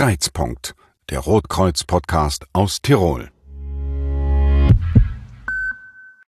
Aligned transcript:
Kreizpunkt, 0.00 0.74
der 1.10 1.18
Rotkreuz-Podcast 1.18 2.46
aus 2.54 2.80
Tirol. 2.80 3.30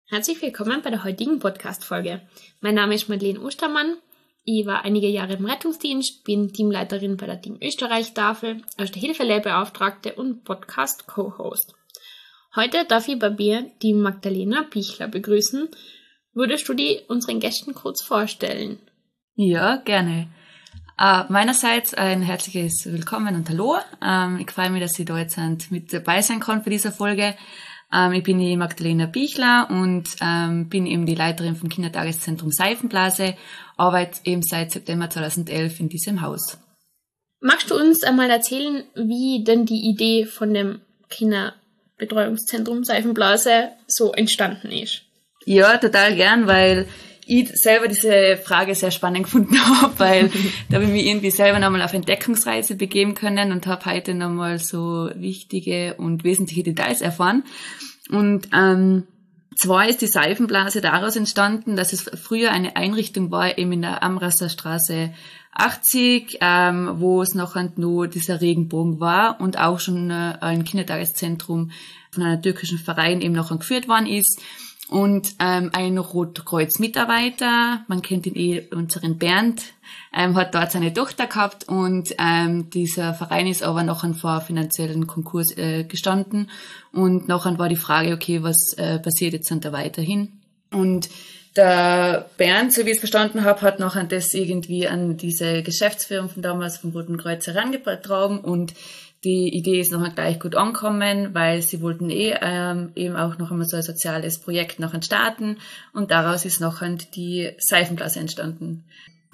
Herzlich 0.08 0.42
willkommen 0.42 0.82
bei 0.82 0.90
der 0.90 1.04
heutigen 1.04 1.38
Podcast-Folge. 1.38 2.20
Mein 2.60 2.74
Name 2.74 2.96
ist 2.96 3.08
Madeleine 3.08 3.40
Ostermann. 3.40 3.98
Ich 4.42 4.66
war 4.66 4.84
einige 4.84 5.06
Jahre 5.06 5.34
im 5.34 5.46
Rettungsdienst, 5.46 6.24
bin 6.24 6.52
Teamleiterin 6.52 7.16
bei 7.16 7.26
der 7.26 7.40
Team 7.40 7.58
Österreich-Tafel, 7.62 8.60
als 8.76 8.90
der 8.90 9.02
Hilfelehrbeauftragte 9.02 10.14
und 10.14 10.42
Podcast-Co-Host. 10.42 11.72
Heute 12.56 12.84
darf 12.86 13.06
ich 13.06 13.20
bei 13.20 13.30
mir 13.30 13.70
die 13.82 13.94
Magdalena 13.94 14.64
Pichler 14.64 15.06
begrüßen. 15.06 15.68
Würdest 16.34 16.68
du 16.68 16.74
die 16.74 17.02
unseren 17.06 17.38
Gästen 17.38 17.72
kurz 17.72 18.02
vorstellen? 18.02 18.80
Ja, 19.36 19.76
gerne. 19.76 20.26
Uh, 21.02 21.24
meinerseits 21.30 21.94
ein 21.94 22.20
herzliches 22.20 22.84
Willkommen 22.84 23.34
und 23.34 23.48
Hallo. 23.48 23.78
Ähm, 24.04 24.38
ich 24.38 24.50
freue 24.50 24.68
mich, 24.68 24.82
dass 24.82 24.98
ich 24.98 25.06
da 25.06 25.16
jetzt 25.16 25.38
mit 25.70 25.90
dabei 25.94 26.20
sein 26.20 26.40
kann 26.40 26.62
für 26.62 26.68
diese 26.68 26.92
Folge. 26.92 27.36
Ähm, 27.90 28.12
ich 28.12 28.22
bin 28.22 28.38
die 28.38 28.54
Magdalena 28.54 29.06
Bichler 29.06 29.68
und 29.70 30.04
ähm, 30.20 30.68
bin 30.68 30.84
eben 30.84 31.06
die 31.06 31.14
Leiterin 31.14 31.56
vom 31.56 31.70
Kindertageszentrum 31.70 32.50
Seifenblase, 32.50 33.34
arbeite 33.78 34.20
eben 34.24 34.42
seit 34.42 34.72
September 34.72 35.08
2011 35.08 35.80
in 35.80 35.88
diesem 35.88 36.20
Haus. 36.20 36.58
Magst 37.40 37.70
du 37.70 37.76
uns 37.76 38.02
einmal 38.02 38.28
erzählen, 38.28 38.84
wie 38.94 39.42
denn 39.42 39.64
die 39.64 39.88
Idee 39.88 40.26
von 40.26 40.52
dem 40.52 40.82
Kinderbetreuungszentrum 41.08 42.84
Seifenblase 42.84 43.70
so 43.86 44.12
entstanden 44.12 44.70
ist? 44.70 45.04
Ja, 45.46 45.78
total 45.78 46.14
gern, 46.14 46.46
weil 46.46 46.86
ich 47.30 47.48
selber 47.54 47.86
diese 47.86 48.36
Frage 48.42 48.74
sehr 48.74 48.90
spannend 48.90 49.24
gefunden 49.24 49.56
habe, 49.82 49.98
weil 49.98 50.30
da 50.68 50.76
habe 50.76 50.84
ich 50.84 50.90
mich 50.90 51.06
irgendwie 51.06 51.30
selber 51.30 51.60
nochmal 51.60 51.82
auf 51.82 51.94
Entdeckungsreise 51.94 52.74
begeben 52.74 53.14
können 53.14 53.52
und 53.52 53.66
habe 53.66 53.84
heute 53.84 54.14
nochmal 54.14 54.58
so 54.58 55.10
wichtige 55.14 55.94
und 55.94 56.24
wesentliche 56.24 56.64
Details 56.64 57.00
erfahren. 57.00 57.44
Und 58.10 58.48
ähm, 58.52 59.04
zwar 59.56 59.88
ist 59.88 60.02
die 60.02 60.08
Seifenblase 60.08 60.80
daraus 60.80 61.14
entstanden, 61.14 61.76
dass 61.76 61.92
es 61.92 62.02
früher 62.02 62.50
eine 62.50 62.74
Einrichtung 62.74 63.30
war, 63.30 63.56
eben 63.56 63.72
in 63.72 63.82
der 63.82 64.02
Amrasser 64.02 64.48
Straße 64.48 65.12
80, 65.52 66.38
ähm, 66.40 66.94
wo 66.96 67.22
es 67.22 67.34
noch 67.34 67.54
nur 67.76 68.08
dieser 68.08 68.40
Regenbogen 68.40 68.98
war 68.98 69.40
und 69.40 69.56
auch 69.56 69.78
schon 69.78 70.10
äh, 70.10 70.36
ein 70.40 70.64
Kindertageszentrum 70.64 71.70
von 72.10 72.22
einer 72.24 72.42
türkischen 72.42 72.78
Verein 72.78 73.20
eben 73.20 73.34
noch 73.34 73.56
geführt 73.56 73.86
worden 73.86 74.06
ist 74.06 74.40
und 74.90 75.34
ähm, 75.38 75.70
ein 75.72 75.98
Rotkreuz-Mitarbeiter, 75.98 77.84
man 77.86 78.02
kennt 78.02 78.26
ihn 78.26 78.34
eh, 78.34 78.66
unseren 78.74 79.18
Bernd, 79.18 79.62
ähm, 80.12 80.34
hat 80.34 80.54
dort 80.54 80.72
seine 80.72 80.92
Tochter 80.92 81.28
gehabt 81.28 81.68
und 81.68 82.14
ähm, 82.18 82.70
dieser 82.70 83.14
Verein 83.14 83.46
ist 83.46 83.62
aber 83.62 83.84
noch 83.84 84.04
vor 84.16 84.40
finanziellen 84.40 85.06
Konkurs 85.06 85.56
äh, 85.56 85.84
gestanden 85.84 86.50
und 86.92 87.28
nachher 87.28 87.56
war 87.58 87.68
die 87.68 87.76
Frage, 87.76 88.12
okay, 88.12 88.42
was 88.42 88.74
äh, 88.74 88.98
passiert 88.98 89.32
jetzt 89.32 89.50
dann 89.50 89.60
da 89.60 89.72
weiterhin? 89.72 90.40
Und 90.72 91.08
der 91.56 92.28
Bernd, 92.36 92.72
so 92.72 92.84
wie 92.84 92.90
ich 92.90 92.96
es 92.96 93.00
verstanden 93.00 93.44
habe, 93.44 93.62
hat 93.62 93.80
nachher 93.80 94.04
das 94.04 94.34
irgendwie 94.34 94.88
an 94.88 95.16
diese 95.16 95.62
Geschäftsführung 95.62 96.28
von 96.28 96.42
damals 96.42 96.78
vom 96.78 96.90
Roten 96.90 97.16
Kreuz 97.16 97.46
herangetragen 97.46 98.38
und 98.40 98.74
die 99.24 99.54
Idee 99.54 99.80
ist 99.80 99.92
noch 99.92 100.14
gleich 100.14 100.40
gut 100.40 100.54
angekommen, 100.54 101.34
weil 101.34 101.60
sie 101.60 101.82
wollten 101.82 102.08
eh 102.08 102.34
ähm, 102.40 102.92
eben 102.94 103.16
auch 103.16 103.36
noch 103.36 103.50
einmal 103.50 103.66
so 103.66 103.76
ein 103.76 103.82
soziales 103.82 104.38
Projekt 104.38 104.80
noch 104.80 104.94
starten 105.02 105.58
und 105.92 106.10
daraus 106.10 106.44
ist 106.44 106.60
noch 106.60 106.82
die 107.14 107.50
Seifenklasse 107.58 108.20
entstanden. 108.20 108.84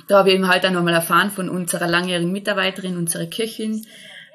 Da 0.09 0.19
habe 0.19 0.31
ich 0.31 0.34
eben 0.34 0.48
halt 0.48 0.67
auch 0.67 0.70
nochmal 0.70 0.95
erfahren 0.95 1.31
von 1.31 1.48
unserer 1.48 1.87
langjährigen 1.87 2.33
Mitarbeiterin, 2.33 2.97
unserer 2.97 3.27
Kirchin, 3.27 3.87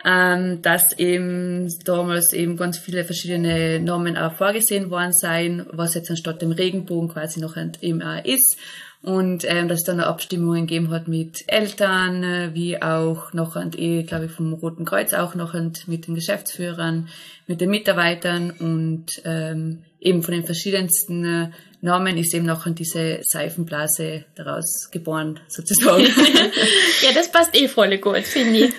ähm, 0.06 0.62
dass 0.62 0.98
eben 0.98 1.70
damals 1.84 2.34
eben 2.34 2.56
ganz 2.56 2.78
viele 2.78 3.04
verschiedene 3.04 3.80
Normen 3.80 4.18
auch 4.18 4.34
vorgesehen 4.34 4.90
worden 4.90 5.14
seien, 5.14 5.66
was 5.72 5.96
jetzt 5.96 6.10
anstatt 6.10 6.42
dem 6.42 6.52
Regenbogen 6.52 7.10
quasi 7.10 7.40
noch 7.42 7.58
eben 7.58 8.02
auch 8.02 8.24
ist 8.24 8.58
und 9.02 9.46
ähm, 9.48 9.68
dass 9.68 9.80
es 9.80 9.86
dann 9.86 10.00
Abstimmungen 10.00 10.68
gegeben 10.68 10.92
hat 10.92 11.08
mit 11.08 11.44
Eltern, 11.48 12.24
äh, 12.24 12.52
wie 12.54 12.82
auch 12.82 13.34
noch 13.34 13.56
und 13.56 13.78
eh, 13.80 14.04
glaube 14.04 14.26
ich, 14.26 14.32
vom 14.32 14.54
Roten 14.54 14.86
Kreuz 14.86 15.14
auch 15.14 15.34
noch 15.34 15.56
und 15.56 15.88
mit 15.88 16.08
den 16.08 16.14
Geschäftsführern, 16.14 17.08
mit 17.52 17.60
den 17.60 17.70
Mitarbeitern 17.70 18.52
und 18.60 19.08
ähm, 19.26 19.84
eben 20.00 20.24
von 20.24 20.34
den 20.34 20.46
verschiedensten 20.46 21.26
äh, 21.26 21.50
Namen 21.82 22.18
ist 22.18 22.34
eben 22.34 22.46
noch 22.46 22.66
diese 22.68 23.20
Seifenblase 23.24 24.24
daraus 24.36 24.90
geboren, 24.92 25.40
sozusagen. 25.48 26.04
ja, 27.02 27.12
das 27.14 27.30
passt 27.30 27.56
eh 27.60 27.68
voll 27.68 27.98
gut, 27.98 28.20
finde 28.20 28.60
ich. 28.60 28.74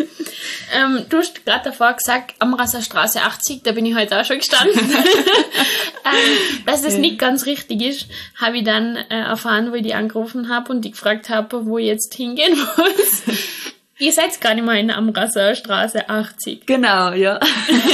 ähm, 0.74 1.04
du 1.08 1.18
hast 1.18 1.44
gerade 1.44 1.64
davor 1.64 1.92
gesagt, 1.92 2.34
Amrasser 2.38 2.80
Straße 2.80 3.20
80, 3.20 3.62
da 3.62 3.72
bin 3.72 3.84
ich 3.84 3.94
heute 3.94 4.18
auch 4.18 4.24
schon 4.24 4.38
gestanden. 4.38 4.78
ähm, 4.90 6.64
dass 6.64 6.82
das 6.82 6.96
nicht 6.96 7.18
ganz 7.18 7.44
richtig 7.44 7.82
ist, 7.82 8.06
habe 8.40 8.58
ich 8.58 8.64
dann 8.64 8.96
äh, 8.96 9.20
erfahren, 9.20 9.70
wo 9.70 9.74
ich 9.74 9.82
die 9.82 9.94
angerufen 9.94 10.48
habe 10.48 10.72
und 10.72 10.82
die 10.82 10.92
gefragt 10.92 11.28
habe, 11.28 11.66
wo 11.66 11.76
ich 11.76 11.86
jetzt 11.86 12.14
hingehen 12.14 12.56
muss. 12.56 13.22
Ihr 13.98 14.12
seid 14.12 14.40
gar 14.40 14.54
nicht 14.54 14.64
mal 14.64 14.78
in 14.78 14.88
der 14.88 14.96
Amrasser 14.96 15.54
Straße 15.54 16.08
80. 16.08 16.66
Genau, 16.66 17.12
ja. 17.12 17.38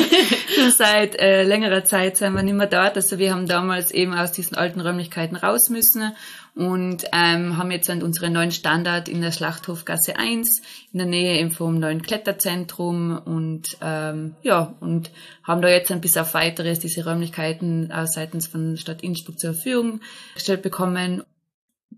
Seit 0.76 1.18
äh, 1.18 1.42
längerer 1.42 1.84
Zeit 1.84 2.16
sind 2.16 2.34
wir 2.34 2.42
nicht 2.42 2.54
mehr 2.54 2.68
dort. 2.68 2.96
Also 2.96 3.18
wir 3.18 3.32
haben 3.32 3.46
damals 3.46 3.90
eben 3.90 4.14
aus 4.14 4.32
diesen 4.32 4.56
alten 4.56 4.80
Räumlichkeiten 4.80 5.36
raus 5.36 5.68
müssen 5.70 6.12
und 6.54 7.04
ähm, 7.12 7.56
haben 7.56 7.70
jetzt 7.70 7.88
unseren 7.90 8.32
neuen 8.32 8.50
Standard 8.52 9.08
in 9.08 9.20
der 9.20 9.32
Schlachthofgasse 9.32 10.16
1 10.16 10.62
in 10.92 10.98
der 10.98 11.06
Nähe 11.06 11.38
eben 11.38 11.50
vom 11.50 11.78
neuen 11.78 12.02
Kletterzentrum 12.02 13.16
und 13.16 13.76
ähm, 13.80 14.34
ja 14.42 14.74
und 14.80 15.10
haben 15.44 15.62
da 15.62 15.68
jetzt 15.68 15.92
ein 15.92 16.00
bis 16.00 16.16
auf 16.16 16.34
weiteres 16.34 16.80
diese 16.80 17.04
Räumlichkeiten 17.04 17.90
äh, 17.90 18.06
seitens 18.06 18.48
von 18.48 18.76
Stadt 18.76 19.02
Innsbruck 19.02 19.38
zur 19.38 19.54
Verfügung 19.54 20.00
gestellt 20.34 20.62
bekommen 20.62 21.22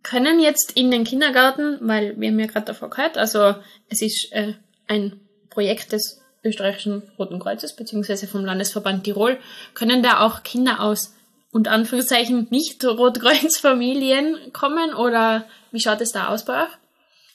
können 0.02 0.40
jetzt 0.40 0.72
in 0.76 0.90
den 0.90 1.04
Kindergarten, 1.04 1.78
weil 1.80 2.18
wir 2.18 2.28
haben 2.28 2.40
ja 2.40 2.46
gerade 2.46 2.66
davor 2.66 2.90
gehört, 2.90 3.18
also 3.18 3.54
es 3.88 4.02
ist 4.02 4.28
äh, 4.32 4.54
ein 4.86 5.20
Projekt 5.50 5.92
des 5.92 6.20
österreichischen 6.42 7.02
Roten 7.18 7.38
Kreuzes 7.38 7.76
beziehungsweise 7.76 8.26
vom 8.26 8.44
Landesverband 8.44 9.04
Tirol, 9.04 9.38
können 9.74 10.02
da 10.02 10.20
auch 10.20 10.42
Kinder 10.42 10.80
aus 10.80 11.14
unter 11.52 11.72
Anführungszeichen 11.72 12.46
nicht 12.50 12.84
Rotkreuzfamilien 12.84 14.52
kommen 14.52 14.94
oder 14.94 15.44
wie 15.72 15.80
schaut 15.80 16.00
es 16.00 16.12
da 16.12 16.28
aus 16.28 16.44
bei 16.44 16.64
euch? 16.64 16.70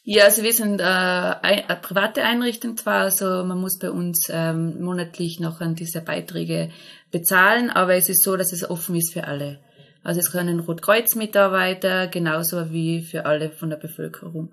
Ja, 0.08 0.25
also 0.25 0.44
wir 0.44 0.54
sind 0.54 0.80
äh, 0.80 0.84
eine 0.84 1.80
private 1.81 2.24
Einrichtung 2.24 2.78
zwar, 2.78 3.02
also 3.02 3.44
man 3.44 3.59
muss 3.59 3.80
bei 3.80 3.90
uns 3.90 4.28
ähm, 4.30 4.80
monatlich 4.81 5.40
noch 5.40 5.62
an 5.62 5.74
diese 5.74 6.02
Beiträge 6.02 6.70
bezahlen, 7.12 7.72
aber 7.72 7.96
es 7.96 8.08
ist 8.08 8.24
so, 8.24 8.38
dass 8.38 8.54
es 8.54 8.70
offen 8.70 8.96
ist 8.96 9.14
für 9.14 9.25
alle. 9.25 9.59
Also 10.06 10.20
es 10.20 10.32
können 10.32 10.60
Rotkreuz-Mitarbeiter 10.60 12.08
genauso 12.08 12.72
wie 12.72 13.02
für 13.02 13.26
alle 13.26 13.50
von 13.50 13.72
der 13.72 13.78
Bevölkerung. 13.78 14.52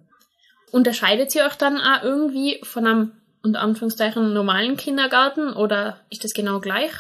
Unterscheidet 0.71 1.31
sie 1.31 1.43
euch 1.43 1.57
dann 1.57 1.79
auch 1.79 2.03
irgendwie 2.03 2.59
von 2.63 2.87
einem 2.87 3.13
unter 3.43 3.61
Anführungszeichen 3.61 4.33
normalen 4.33 4.79
Kindergarten 4.79 5.53
oder 5.53 6.01
ist 6.09 6.25
das 6.25 6.33
genau 6.33 6.61
gleich? 6.61 6.93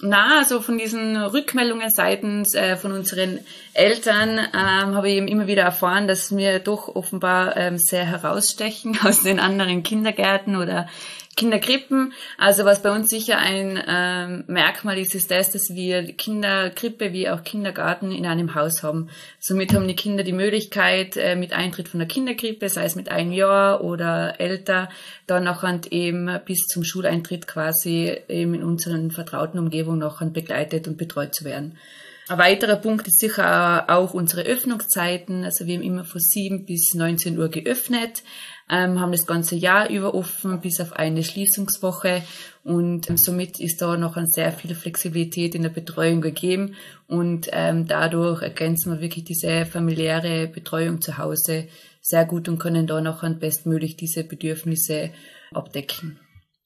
Na, 0.00 0.38
also 0.38 0.60
von 0.60 0.76
diesen 0.78 1.16
Rückmeldungen 1.16 1.90
seitens 1.90 2.54
äh, 2.54 2.76
von 2.76 2.92
unseren 2.92 3.40
Eltern 3.72 4.38
ähm, 4.38 4.94
habe 4.94 5.08
ich 5.08 5.16
eben 5.16 5.26
immer 5.26 5.46
wieder 5.46 5.62
erfahren, 5.62 6.06
dass 6.06 6.36
wir 6.36 6.60
doch 6.60 6.94
offenbar 6.94 7.56
ähm, 7.56 7.78
sehr 7.78 8.04
herausstechen 8.04 8.98
aus 9.04 9.22
den 9.22 9.40
anderen 9.40 9.82
Kindergärten 9.82 10.56
oder 10.56 10.88
Kinderkrippen. 11.38 12.12
Also 12.36 12.64
was 12.64 12.82
bei 12.82 12.90
uns 12.90 13.08
sicher 13.08 13.38
ein 13.38 13.80
ähm, 13.86 14.44
Merkmal 14.48 14.98
ist, 14.98 15.14
ist 15.14 15.30
das, 15.30 15.50
dass 15.50 15.70
wir 15.70 16.02
Kinderkrippe 16.12 17.12
wie 17.12 17.30
auch 17.30 17.44
Kindergarten 17.44 18.10
in 18.10 18.26
einem 18.26 18.56
Haus 18.56 18.82
haben. 18.82 19.08
Somit 19.38 19.72
haben 19.72 19.86
die 19.86 19.94
Kinder 19.94 20.24
die 20.24 20.32
Möglichkeit, 20.32 21.16
äh, 21.16 21.36
mit 21.36 21.52
Eintritt 21.52 21.88
von 21.88 22.00
der 22.00 22.08
Kinderkrippe, 22.08 22.68
sei 22.68 22.84
es 22.84 22.96
mit 22.96 23.08
einem 23.08 23.30
Jahr 23.32 23.84
oder 23.84 24.40
älter, 24.40 24.88
dann 25.26 25.44
noch 25.44 25.64
eben 25.90 26.40
bis 26.44 26.66
zum 26.66 26.82
Schuleintritt 26.82 27.46
quasi 27.46 28.16
eben 28.28 28.54
in 28.54 28.64
unseren 28.64 29.12
vertrauten 29.12 29.60
Umgebung 29.60 29.98
noch 29.98 30.20
begleitet 30.20 30.88
und 30.88 30.98
betreut 30.98 31.34
zu 31.34 31.44
werden. 31.44 31.78
Ein 32.28 32.38
weiterer 32.38 32.76
Punkt 32.76 33.06
ist 33.06 33.20
sicher 33.20 33.88
auch 33.88 34.12
unsere 34.12 34.42
Öffnungszeiten. 34.42 35.44
Also 35.44 35.66
wir 35.66 35.76
haben 35.76 35.82
immer 35.82 36.04
von 36.04 36.20
7 36.20 36.66
bis 36.66 36.92
19 36.94 37.38
Uhr 37.38 37.48
geöffnet 37.48 38.22
ähm, 38.70 39.00
haben 39.00 39.12
das 39.12 39.26
ganze 39.26 39.56
Jahr 39.56 39.88
über 39.88 40.14
offen, 40.14 40.60
bis 40.60 40.80
auf 40.80 40.92
eine 40.92 41.24
Schließungswoche. 41.24 42.22
Und 42.64 43.08
ähm, 43.08 43.16
somit 43.16 43.60
ist 43.60 43.80
da 43.80 43.96
noch 43.96 44.16
sehr 44.26 44.52
viel 44.52 44.74
Flexibilität 44.74 45.54
in 45.54 45.62
der 45.62 45.70
Betreuung 45.70 46.20
gegeben. 46.20 46.74
Und 47.06 47.48
ähm, 47.52 47.86
dadurch 47.86 48.42
ergänzen 48.42 48.92
wir 48.92 49.00
wirklich 49.00 49.24
diese 49.24 49.64
familiäre 49.66 50.48
Betreuung 50.48 51.00
zu 51.00 51.18
Hause 51.18 51.68
sehr 52.00 52.24
gut 52.24 52.48
und 52.48 52.58
können 52.58 52.86
da 52.86 53.00
noch 53.00 53.22
bestmöglich 53.34 53.96
diese 53.96 54.24
Bedürfnisse 54.24 55.10
abdecken. 55.52 56.18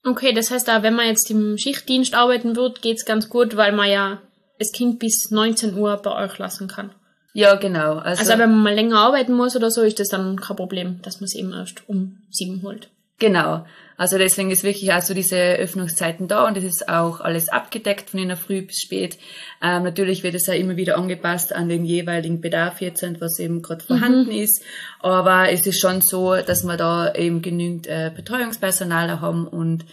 Okay, 0.04 0.32
das 0.32 0.50
heißt 0.50 0.66
da, 0.66 0.82
wenn 0.82 0.96
man 0.96 1.06
jetzt 1.06 1.30
im 1.30 1.56
Schichtdienst 1.56 2.14
arbeiten 2.14 2.56
wird, 2.56 2.82
geht's 2.82 3.04
ganz 3.04 3.28
gut, 3.28 3.56
weil 3.56 3.72
man 3.72 3.88
ja 3.88 4.20
das 4.58 4.72
Kind 4.72 4.98
bis 4.98 5.30
19 5.30 5.76
Uhr 5.76 5.96
bei 5.96 6.24
euch 6.24 6.38
lassen 6.38 6.66
kann. 6.68 6.92
Ja, 7.32 7.54
genau. 7.54 7.96
Also, 7.96 8.20
also 8.20 8.32
wenn 8.32 8.50
man 8.50 8.62
mal 8.62 8.74
länger 8.74 8.98
arbeiten 8.98 9.32
muss 9.32 9.56
oder 9.56 9.70
so, 9.70 9.82
ist 9.82 9.98
das 9.98 10.08
dann 10.08 10.36
kein 10.36 10.56
Problem, 10.56 11.00
dass 11.02 11.20
man 11.20 11.26
es 11.26 11.34
eben 11.34 11.52
erst 11.52 11.88
um 11.88 12.18
sieben 12.30 12.62
holt. 12.62 12.88
Genau. 13.18 13.64
Also 13.96 14.18
deswegen 14.18 14.50
ist 14.50 14.64
wirklich 14.64 14.92
auch 14.92 15.00
so 15.00 15.14
diese 15.14 15.36
Öffnungszeiten 15.36 16.26
da 16.26 16.48
und 16.48 16.56
es 16.56 16.64
ist 16.64 16.88
auch 16.88 17.20
alles 17.20 17.48
abgedeckt 17.50 18.10
von 18.10 18.18
in 18.18 18.28
der 18.28 18.36
Früh 18.36 18.62
bis 18.62 18.80
spät. 18.80 19.16
Ähm, 19.62 19.84
natürlich 19.84 20.24
wird 20.24 20.34
es 20.34 20.48
auch 20.48 20.54
immer 20.54 20.76
wieder 20.76 20.96
angepasst 20.98 21.52
an 21.52 21.68
den 21.68 21.84
jeweiligen 21.84 22.40
Bedarf 22.40 22.80
jetzt 22.80 23.04
und 23.04 23.20
was 23.20 23.38
eben 23.38 23.62
gerade 23.62 23.84
vorhanden 23.84 24.24
mhm. 24.24 24.42
ist. 24.42 24.64
Aber 24.98 25.50
es 25.50 25.64
ist 25.68 25.80
schon 25.80 26.00
so, 26.00 26.34
dass 26.34 26.64
wir 26.64 26.76
da 26.76 27.14
eben 27.14 27.42
genügend 27.42 27.86
äh, 27.86 28.10
Betreuungspersonal 28.12 29.20
haben 29.20 29.46
und 29.46 29.84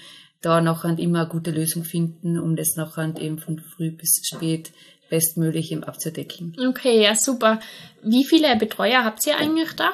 da 0.42 0.60
nachher 0.60 0.98
immer 0.98 1.20
eine 1.20 1.30
gute 1.30 1.52
Lösung 1.52 1.84
finden, 1.84 2.40
um 2.40 2.56
das 2.56 2.78
nachher 2.78 3.14
eben 3.20 3.38
von 3.38 3.60
früh 3.60 3.92
bis 3.92 4.22
spät 4.26 4.72
bestmöglich 5.10 5.72
eben 5.72 5.84
abzudecken. 5.84 6.56
Okay, 6.70 7.02
ja, 7.02 7.16
super. 7.16 7.60
Wie 8.04 8.26
viele 8.26 8.56
Betreuer 8.56 9.04
habt 9.04 9.26
ihr 9.28 9.38
eigentlich 9.38 9.74
da 9.74 9.92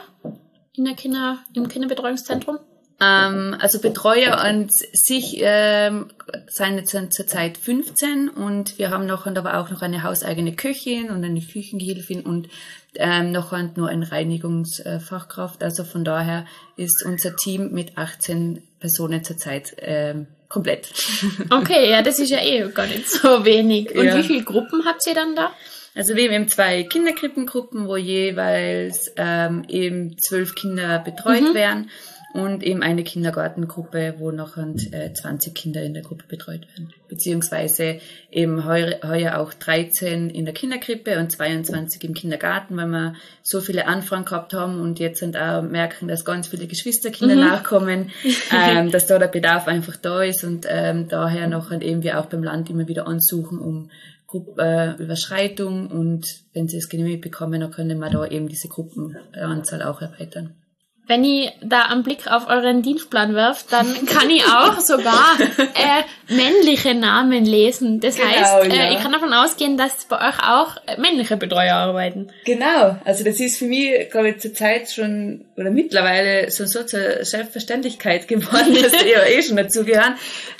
in 0.74 0.86
der 0.86 0.96
Kinder, 0.96 1.40
im 1.54 1.68
Kinderbetreuungszentrum? 1.68 2.60
Ähm, 3.02 3.56
also 3.60 3.80
Betreuer 3.80 4.38
an 4.38 4.70
sich 4.70 5.38
ähm, 5.42 6.08
sind 6.48 6.78
jetzt 6.78 7.14
zurzeit 7.14 7.58
15 7.58 8.30
und 8.30 8.78
wir 8.80 8.90
haben 8.90 9.06
noch 9.06 9.26
und 9.26 9.38
aber 9.38 9.60
auch 9.60 9.70
noch 9.70 9.82
eine 9.82 10.04
hauseigene 10.04 10.56
Köchin 10.56 11.10
und 11.10 11.24
eine 11.24 11.42
Küchengehilfin 11.42 12.22
und 12.22 12.48
ähm, 12.96 13.32
noch 13.32 13.52
und 13.52 13.76
nur 13.76 13.90
eine 13.90 14.10
Reinigungsfachkraft. 14.10 15.62
Also 15.62 15.84
von 15.84 16.06
daher 16.06 16.46
ist 16.78 17.04
unser 17.06 17.36
Team 17.36 17.72
mit 17.72 17.98
18 17.98 18.64
Personen 18.80 19.26
zurzeit 19.26 19.76
ähm, 19.80 20.28
komplett. 20.50 20.90
Okay, 21.50 21.90
ja, 21.90 22.02
das 22.02 22.20
ist 22.20 22.30
ja 22.30 22.40
eh 22.40 22.70
gar 22.74 22.88
nicht 22.88 23.10
so 23.10 23.46
wenig. 23.46 23.96
Und 23.96 24.06
ja. 24.06 24.18
wie 24.18 24.24
viele 24.24 24.44
Gruppen 24.44 24.86
habt 24.86 25.06
ihr 25.08 25.14
dann 25.14 25.36
da? 25.36 25.52
Also 25.96 26.16
wir 26.16 26.26
haben 26.26 26.34
eben 26.34 26.48
zwei 26.50 26.84
Kinderkrippengruppen, 26.84 27.88
wo 27.88 27.96
jeweils 27.96 29.12
ähm, 29.16 29.64
eben 29.70 30.18
zwölf 30.20 30.56
Kinder 30.56 31.00
betreut 31.00 31.42
mhm. 31.42 31.54
werden 31.54 31.90
und 32.36 32.64
eben 32.64 32.84
eine 32.84 33.06
Kindergartengruppe, 33.06 34.16
wo 34.18 34.30
noch 34.30 34.58
äh, 34.58 35.14
20 35.14 35.56
Kinder 35.56 35.82
in 35.82 35.94
der 35.94 36.04
Gruppe 36.04 36.26
betreut 36.28 36.68
werden. 36.68 36.92
Beziehungsweise 37.08 38.02
eben 38.30 38.66
heuer, 38.66 38.98
heuer 39.04 39.40
auch 39.40 39.54
13 39.54 40.30
in 40.30 40.44
der 40.44 40.54
Kinderkrippe 40.54 41.18
und 41.18 41.32
22 41.32 42.04
im 42.04 42.14
Kindergarten, 42.14 42.76
weil 42.76 42.88
wir 42.88 43.16
so 43.42 43.62
viele 43.62 43.88
Anfragen 43.88 44.26
gehabt 44.26 44.54
haben 44.54 44.82
und 44.82 45.00
jetzt 45.00 45.20
sind 45.20 45.38
auch 45.38 45.62
merken, 45.62 46.10
dass 46.10 46.26
ganz 46.26 46.50
viele 46.50 46.68
Geschwisterkinder 46.68 47.36
mhm. 47.36 47.42
nachkommen, 47.42 48.12
ähm, 48.52 48.92
dass 48.92 49.08
da 49.08 49.18
der 49.18 49.28
Bedarf 49.30 49.70
einfach 49.70 49.96
da 49.96 50.22
ist 50.22 50.44
und 50.44 50.66
ähm, 50.70 51.08
daher 51.08 51.48
noch 51.48 51.72
eben 51.72 52.04
wir 52.04 52.20
auch 52.20 52.26
beim 52.26 52.44
Land 52.44 52.70
immer 52.70 52.90
wieder 52.90 53.08
ansuchen, 53.08 53.60
um 53.60 53.90
Gruppenüberschreitung 54.28 55.88
und 55.88 56.26
wenn 56.52 56.68
sie 56.68 56.80
es 56.80 56.90
genehmigt 56.90 57.22
bekommen, 57.22 57.62
dann 57.62 57.72
können 57.72 57.98
wir 57.98 58.10
da 58.10 58.26
eben 58.26 58.50
diese 58.50 58.68
Gruppenanzahl 58.68 59.84
auch 59.84 60.02
erweitern 60.02 60.54
wenn 61.08 61.24
ich 61.24 61.52
da 61.62 61.84
einen 61.84 62.04
Blick 62.04 62.28
auf 62.32 62.48
euren 62.48 62.82
Dienstplan 62.82 63.36
wirft, 63.36 63.72
dann 63.72 63.86
kann 64.06 64.30
ich 64.30 64.44
auch 64.46 64.80
sogar 64.80 65.38
äh, 65.40 66.34
männliche 66.34 66.96
Namen 66.96 67.46
lesen. 67.46 68.00
Das 68.00 68.16
genau, 68.16 68.30
heißt, 68.30 68.72
äh, 68.72 68.76
ja. 68.76 68.92
ich 68.92 69.02
kann 69.02 69.12
davon 69.12 69.34
ausgehen, 69.34 69.78
dass 69.78 70.06
bei 70.06 70.18
euch 70.18 70.40
auch 70.40 70.78
männliche 70.98 71.38
Betreuer 71.38 71.76
arbeiten. 71.76 72.30
Genau, 72.46 72.98
also 73.06 73.24
das 73.24 73.40
ist 73.40 73.58
für 73.58 73.66
mich, 73.66 74.10
glaube 74.10 74.30
ich, 74.30 74.40
zur 74.40 74.54
Zeit 74.54 74.90
schon 74.90 75.46
oder 75.56 75.70
mittlerweile 75.70 76.50
so, 76.50 76.66
so 76.66 76.84
zur 76.84 77.24
Selbstverständlichkeit 77.24 78.28
geworden, 78.28 78.74
dass 78.82 78.92
die 78.92 79.10
ja 79.10 79.26
eh 79.26 79.42
schon 79.44 79.58
dazugehören, 79.58 80.16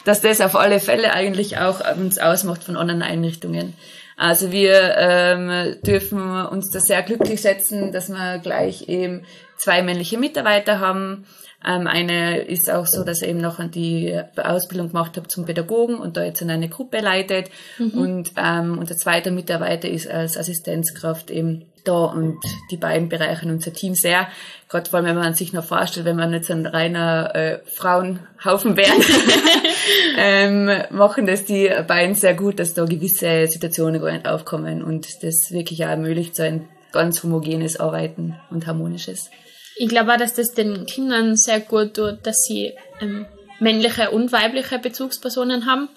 dass 0.06 0.22
das 0.22 0.42
auf 0.42 0.56
alle 0.56 0.80
Fälle 0.80 1.14
eigentlich 1.14 1.58
auch 1.58 1.82
uns 1.98 2.20
ausmacht 2.20 2.64
von 2.64 2.78
anderen 2.78 3.02
Einrichtungen. 3.02 3.74
Also 4.18 4.52
wir 4.52 4.96
ähm, 4.98 5.76
dürfen 5.86 6.22
uns 6.46 6.72
da 6.72 6.80
sehr 6.80 7.02
glücklich 7.02 7.42
setzen, 7.42 7.92
dass 7.92 8.08
wir 8.08 8.40
gleich 8.40 8.88
eben 8.88 9.26
zwei 9.58 9.84
männliche 9.84 10.18
Mitarbeiter 10.18 10.80
haben. 10.80 11.26
Ähm, 11.66 11.88
eine 11.88 12.40
ist 12.40 12.70
auch 12.70 12.86
so, 12.86 13.04
dass 13.04 13.22
er 13.22 13.30
eben 13.30 13.42
noch 13.42 13.60
die 13.70 14.20
Ausbildung 14.36 14.90
gemacht 14.90 15.18
hat 15.18 15.32
zum 15.32 15.46
Pädagogen 15.46 15.96
und 15.96 16.18
da 16.18 16.24
jetzt 16.24 16.42
in 16.42 16.52
eine 16.52 16.70
Gruppe 16.70 17.00
leitet. 17.00 17.50
Mhm. 17.80 17.92
Und 17.92 18.32
ähm, 18.38 18.78
unser 18.78 18.96
zweiter 18.96 19.32
Mitarbeiter 19.32 19.90
ist 19.90 20.08
als 20.08 20.38
Assistenzkraft 20.38 21.32
eben 21.32 21.66
da 21.84 22.06
und 22.06 22.40
die 22.72 22.78
beiden 22.78 23.10
bereichern 23.10 23.52
unser 23.52 23.74
Team 23.74 23.96
sehr. 23.96 24.28
Gerade 24.70 24.90
vor 24.90 24.98
allem, 24.98 25.08
wenn 25.08 25.16
man 25.16 25.34
sich 25.34 25.54
noch 25.54 25.64
vorstellt, 25.64 26.06
wenn 26.06 26.16
man 26.16 26.34
jetzt 26.34 26.52
ein 26.52 26.66
reiner 26.66 27.34
äh, 27.36 27.60
Frauenhaufen 27.66 28.76
wäre, 28.76 28.94
ähm, 30.18 30.70
machen 30.90 31.26
das 31.26 31.46
die 31.46 31.70
beiden 31.88 32.16
sehr 32.16 32.34
gut, 32.34 32.60
dass 32.60 32.74
da 32.74 32.86
gewisse 32.86 33.48
Situationen 33.48 34.02
gar 34.02 34.12
nicht 34.12 34.28
aufkommen 34.28 34.84
und 34.84 35.24
das 35.24 35.52
wirklich 35.52 35.86
auch 35.86 35.90
ermöglicht 35.90 36.36
so 36.36 36.44
ein 36.44 36.68
ganz 36.92 37.24
homogenes 37.24 37.80
Arbeiten 37.80 38.36
und 38.50 38.68
harmonisches. 38.68 39.30
Ich 39.78 39.90
glaube 39.90 40.14
auch, 40.14 40.18
dass 40.18 40.34
das 40.34 40.54
den 40.54 40.86
Kindern 40.86 41.36
sehr 41.36 41.60
gut 41.60 41.96
tut, 41.96 42.20
dass 42.24 42.38
sie 42.48 42.74
ähm, 43.02 43.26
männliche 43.60 44.12
und 44.12 44.32
weibliche 44.32 44.80
Bezugspersonen 44.80 45.66
haben, 45.66 45.90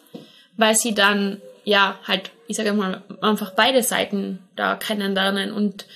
weil 0.56 0.74
sie 0.74 0.94
dann 0.94 1.40
ja 1.64 1.98
halt, 2.06 2.30
ich 2.46 2.56
sage 2.56 2.72
mal, 2.72 3.02
einfach 3.20 3.52
beide 3.52 3.82
Seiten 3.82 4.40
da 4.56 4.74
kennenlernen 4.76 5.52
und 5.52 5.86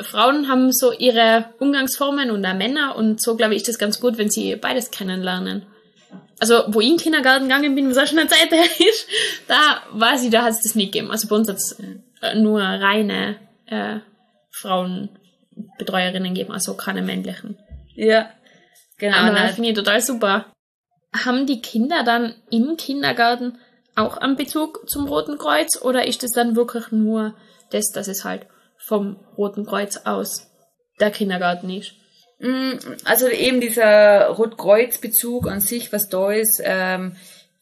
Frauen 0.00 0.48
haben 0.48 0.72
so 0.72 0.92
ihre 0.92 1.46
Umgangsformen 1.58 2.30
und 2.30 2.44
auch 2.46 2.54
Männer 2.54 2.96
und 2.96 3.20
so 3.20 3.36
glaube 3.36 3.54
ich 3.54 3.62
ist 3.62 3.68
das 3.68 3.78
ganz 3.78 4.00
gut, 4.00 4.16
wenn 4.16 4.30
sie 4.30 4.56
beides 4.56 4.90
kennenlernen. 4.90 5.66
Also, 6.40 6.62
wo 6.68 6.80
ich 6.80 6.86
in 6.86 6.96
den 6.96 7.02
Kindergarten 7.02 7.48
gegangen 7.48 7.74
bin, 7.74 7.90
was 7.90 7.98
auch 7.98 8.06
schon 8.06 8.20
eine 8.20 8.28
Zeit 8.28 8.50
her 8.52 8.64
ist, 8.64 9.08
da 9.48 9.82
weiß 9.92 10.22
ich, 10.24 10.30
da 10.30 10.42
hat 10.42 10.52
es 10.52 10.62
das 10.62 10.76
nicht 10.76 10.92
gegeben. 10.92 11.10
Also 11.10 11.26
bei 11.28 11.34
uns 11.34 11.48
hat 11.48 11.56
es 11.56 11.76
äh, 12.22 12.36
nur 12.36 12.60
reine 12.60 13.36
äh, 13.66 13.98
Frauen 14.50 15.08
Betreuerinnen 15.78 16.34
geben, 16.34 16.52
also 16.52 16.74
keine 16.74 17.02
männlichen. 17.02 17.58
Ja, 17.94 18.30
genau. 18.98 19.16
Aber 19.16 19.34
das 19.34 19.54
finde 19.54 19.70
ich 19.70 19.76
total 19.76 20.00
super. 20.00 20.46
Haben 21.12 21.46
die 21.46 21.62
Kinder 21.62 22.02
dann 22.04 22.34
im 22.50 22.76
Kindergarten 22.76 23.58
auch 23.96 24.16
einen 24.18 24.36
Bezug 24.36 24.88
zum 24.88 25.08
Roten 25.08 25.38
Kreuz 25.38 25.80
oder 25.82 26.06
ist 26.06 26.22
es 26.22 26.32
dann 26.32 26.54
wirklich 26.54 26.92
nur 26.92 27.34
das, 27.70 27.90
dass 27.90 28.08
es 28.08 28.24
halt 28.24 28.46
vom 28.76 29.16
Roten 29.36 29.66
Kreuz 29.66 29.98
aus 30.04 30.46
der 31.00 31.10
Kindergarten 31.10 31.70
ist? 31.70 31.92
Mm, 32.38 32.74
also 33.04 33.28
eben 33.28 33.60
dieser 33.60 34.28
Rotkreuz-Bezug 34.28 35.48
an 35.48 35.60
sich, 35.60 35.92
was 35.92 36.08
da 36.08 36.30
ist, 36.30 36.62
ähm, 36.64 37.16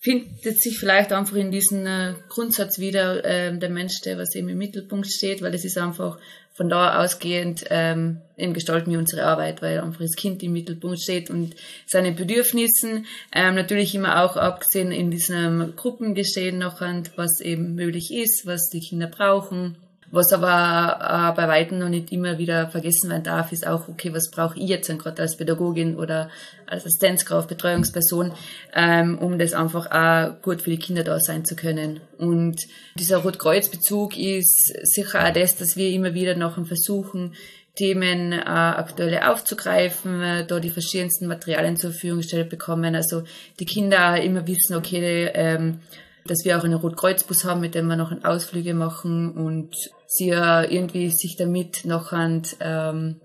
findet 0.06 0.62
sich 0.62 0.78
vielleicht 0.78 1.12
einfach 1.12 1.34
in 1.34 1.50
diesem 1.50 1.84
äh, 1.84 2.14
Grundsatz 2.28 2.78
wieder, 2.78 3.24
äh, 3.24 3.58
der 3.58 3.70
Mensch, 3.70 4.02
der 4.02 4.16
was 4.18 4.36
eben 4.36 4.48
im 4.48 4.56
Mittelpunkt 4.56 5.08
steht, 5.08 5.42
weil 5.42 5.52
es 5.52 5.64
ist 5.64 5.78
einfach 5.78 6.16
von 6.52 6.68
da 6.68 7.02
ausgehend 7.02 7.64
ähm, 7.70 8.20
eben 8.36 8.54
gestalten 8.54 8.92
wir 8.92 9.00
unsere 9.00 9.24
Arbeit, 9.24 9.62
weil 9.62 9.80
einfach 9.80 10.00
das 10.00 10.14
Kind 10.14 10.44
im 10.44 10.52
Mittelpunkt 10.52 11.00
steht 11.00 11.28
und 11.28 11.56
seine 11.86 12.12
Bedürfnissen. 12.12 13.06
Ähm, 13.32 13.56
natürlich 13.56 13.96
immer 13.96 14.22
auch 14.22 14.36
abgesehen 14.36 14.92
in 14.92 15.10
diesem 15.10 15.74
Gruppengeschehen 15.74 16.56
noch, 16.56 16.80
was 17.16 17.40
eben 17.40 17.74
möglich 17.74 18.12
ist, 18.14 18.46
was 18.46 18.68
die 18.68 18.80
Kinder 18.80 19.08
brauchen 19.08 19.76
was 20.10 20.32
aber 20.32 21.32
äh, 21.32 21.36
bei 21.36 21.48
weitem 21.48 21.78
noch 21.78 21.88
nicht 21.88 22.12
immer 22.12 22.38
wieder 22.38 22.68
vergessen 22.68 23.10
werden 23.10 23.24
darf, 23.24 23.52
ist 23.52 23.66
auch, 23.66 23.88
okay, 23.88 24.12
was 24.14 24.30
brauche 24.30 24.58
ich 24.58 24.68
jetzt 24.68 24.88
gerade 24.98 25.22
als 25.22 25.36
Pädagogin 25.36 25.96
oder 25.96 26.30
als 26.66 26.84
Assistenzkraft, 26.84 27.48
Betreuungsperson, 27.48 28.32
ähm, 28.74 29.18
um 29.18 29.38
das 29.38 29.52
einfach 29.52 29.90
auch 29.90 30.40
gut 30.42 30.62
für 30.62 30.70
die 30.70 30.78
Kinder 30.78 31.02
da 31.02 31.18
sein 31.20 31.44
zu 31.44 31.56
können. 31.56 32.00
Und 32.18 32.62
dieser 32.98 33.18
Rotkreuz-Bezug 33.18 34.16
ist 34.16 34.74
sicher 34.82 35.26
auch 35.26 35.32
das, 35.32 35.56
dass 35.56 35.76
wir 35.76 35.90
immer 35.90 36.14
wieder 36.14 36.36
noch 36.36 36.64
versuchen, 36.66 37.34
Themen 37.76 38.32
äh, 38.32 38.36
aktuelle 38.38 39.30
aufzugreifen, 39.30 40.22
äh, 40.22 40.46
da 40.46 40.60
die 40.60 40.70
verschiedensten 40.70 41.26
Materialien 41.26 41.76
zur 41.76 41.90
Verfügung 41.90 42.18
gestellt 42.18 42.48
bekommen. 42.48 42.94
Also 42.94 43.24
die 43.60 43.66
Kinder 43.66 44.20
immer 44.20 44.46
wissen, 44.46 44.76
okay, 44.76 45.30
ähm, 45.34 45.80
dass 46.26 46.44
wir 46.44 46.58
auch 46.58 46.64
einen 46.64 46.74
Rotkreuzbus 46.74 47.44
haben, 47.44 47.60
mit 47.60 47.74
dem 47.74 47.86
wir 47.86 47.96
noch 47.96 48.12
Ausflüge 48.24 48.74
machen 48.74 49.30
und 49.32 49.74
sie 50.06 50.28
ja 50.28 50.62
irgendwie 50.62 51.10
sich 51.10 51.36
damit 51.36 51.84
noch 51.84 52.12
an, 52.12 52.42
ähm, 52.60 53.20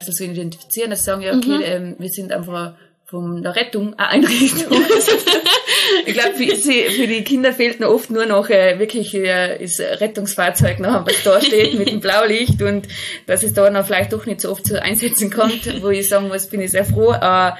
so 0.00 0.24
identifizieren, 0.24 0.90
dass 0.90 1.00
sie 1.00 1.06
sagen, 1.06 1.22
ja, 1.22 1.34
okay, 1.34 1.58
mhm. 1.58 1.62
ähm, 1.62 1.96
wir 1.98 2.08
sind 2.08 2.32
einfach 2.32 2.74
von 3.08 3.42
der 3.42 3.56
Rettung 3.56 3.94
eine 3.94 4.08
Einrichtung. 4.08 4.70
ich 6.06 6.12
glaube, 6.12 6.34
für, 6.34 6.90
für 6.90 7.06
die 7.06 7.24
Kinder 7.24 7.54
fehlt 7.54 7.80
noch 7.80 7.88
oft 7.88 8.10
nur 8.10 8.26
noch 8.26 8.50
äh, 8.50 8.78
wirklich 8.78 9.14
äh, 9.14 9.58
das 9.58 9.80
Rettungsfahrzeug 9.80 10.78
noch, 10.78 11.06
was 11.06 11.22
da 11.24 11.40
steht 11.40 11.78
mit 11.78 11.90
dem 11.90 12.00
Blaulicht 12.00 12.60
und 12.60 12.86
dass 13.26 13.42
es 13.42 13.54
da 13.54 13.70
noch 13.70 13.86
vielleicht 13.86 14.12
doch 14.12 14.26
nicht 14.26 14.42
so 14.42 14.50
oft 14.50 14.66
zu 14.66 14.80
Einsätzen 14.82 15.30
kommt, 15.30 15.82
wo 15.82 15.88
ich 15.88 16.08
sagen 16.08 16.28
muss, 16.28 16.48
bin 16.48 16.60
ich 16.60 16.70
sehr 16.70 16.84
froh. 16.84 17.12
Äh, 17.12 17.52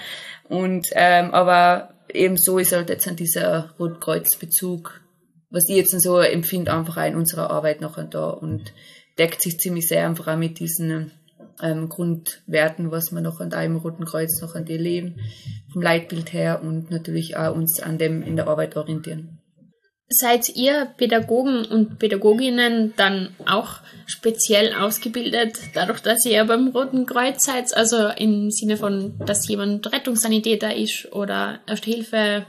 und 0.49 0.89
ähm, 0.93 1.31
aber 1.33 1.95
ebenso 2.13 2.59
ist 2.59 2.73
halt 2.73 2.91
jetzt 2.91 3.09
an 3.09 3.17
dieser 3.17 3.75
Rotkreuzbezug, 3.79 5.01
was 5.51 5.69
ich 5.69 5.77
jetzt 5.77 6.01
so 6.01 6.19
empfinde, 6.19 6.73
einfach 6.73 6.97
auch 6.97 7.07
in 7.07 7.17
unserer 7.17 7.51
Arbeit 7.51 7.81
noch 7.81 8.03
da 8.11 8.31
und 8.31 8.73
deckt 9.19 9.43
sich 9.43 9.59
ziemlich 9.59 9.89
sehr 9.89 10.07
einfach 10.07 10.29
auch 10.29 10.37
mit 10.37 10.61
diesen 10.61 11.13
ähm, 11.63 11.89
Grundwerten, 11.89 12.91
was 12.91 13.13
wir 13.13 13.21
noch 13.21 13.41
an 13.41 13.53
einem 13.53 13.77
Roten 13.77 14.05
Kreuz 14.05 14.41
noch 14.41 14.55
an 14.55 14.65
dir 14.65 14.79
leben, 14.79 15.17
vom 15.73 15.83
Leitbild 15.83 16.33
her 16.33 16.63
und 16.63 16.91
natürlich 16.91 17.37
auch 17.37 17.55
uns 17.55 17.81
an 17.81 17.99
dem 17.99 18.23
in 18.23 18.37
der 18.37 18.49
Arbeit 18.49 18.77
orientieren. 18.77 19.39
Seid 20.11 20.57
ihr 20.57 20.87
Pädagogen 20.97 21.67
und 21.67 21.99
Pädagoginnen 21.99 22.95
dann 22.97 23.37
auch 23.45 23.81
speziell 24.07 24.73
ausgebildet, 24.73 25.59
dadurch, 25.75 26.01
dass 26.01 26.25
ihr 26.25 26.43
beim 26.47 26.69
Roten 26.69 27.05
Kreuz 27.05 27.45
seid? 27.45 27.77
Also 27.77 28.09
im 28.17 28.51
Sinne 28.51 28.79
von, 28.79 29.19
dass 29.27 29.47
jemand 29.49 29.93
Rettungssanitäter 29.93 30.75
ist 30.75 31.13
oder 31.13 31.61
Erste 31.67 31.91
Hilfe 31.91 32.47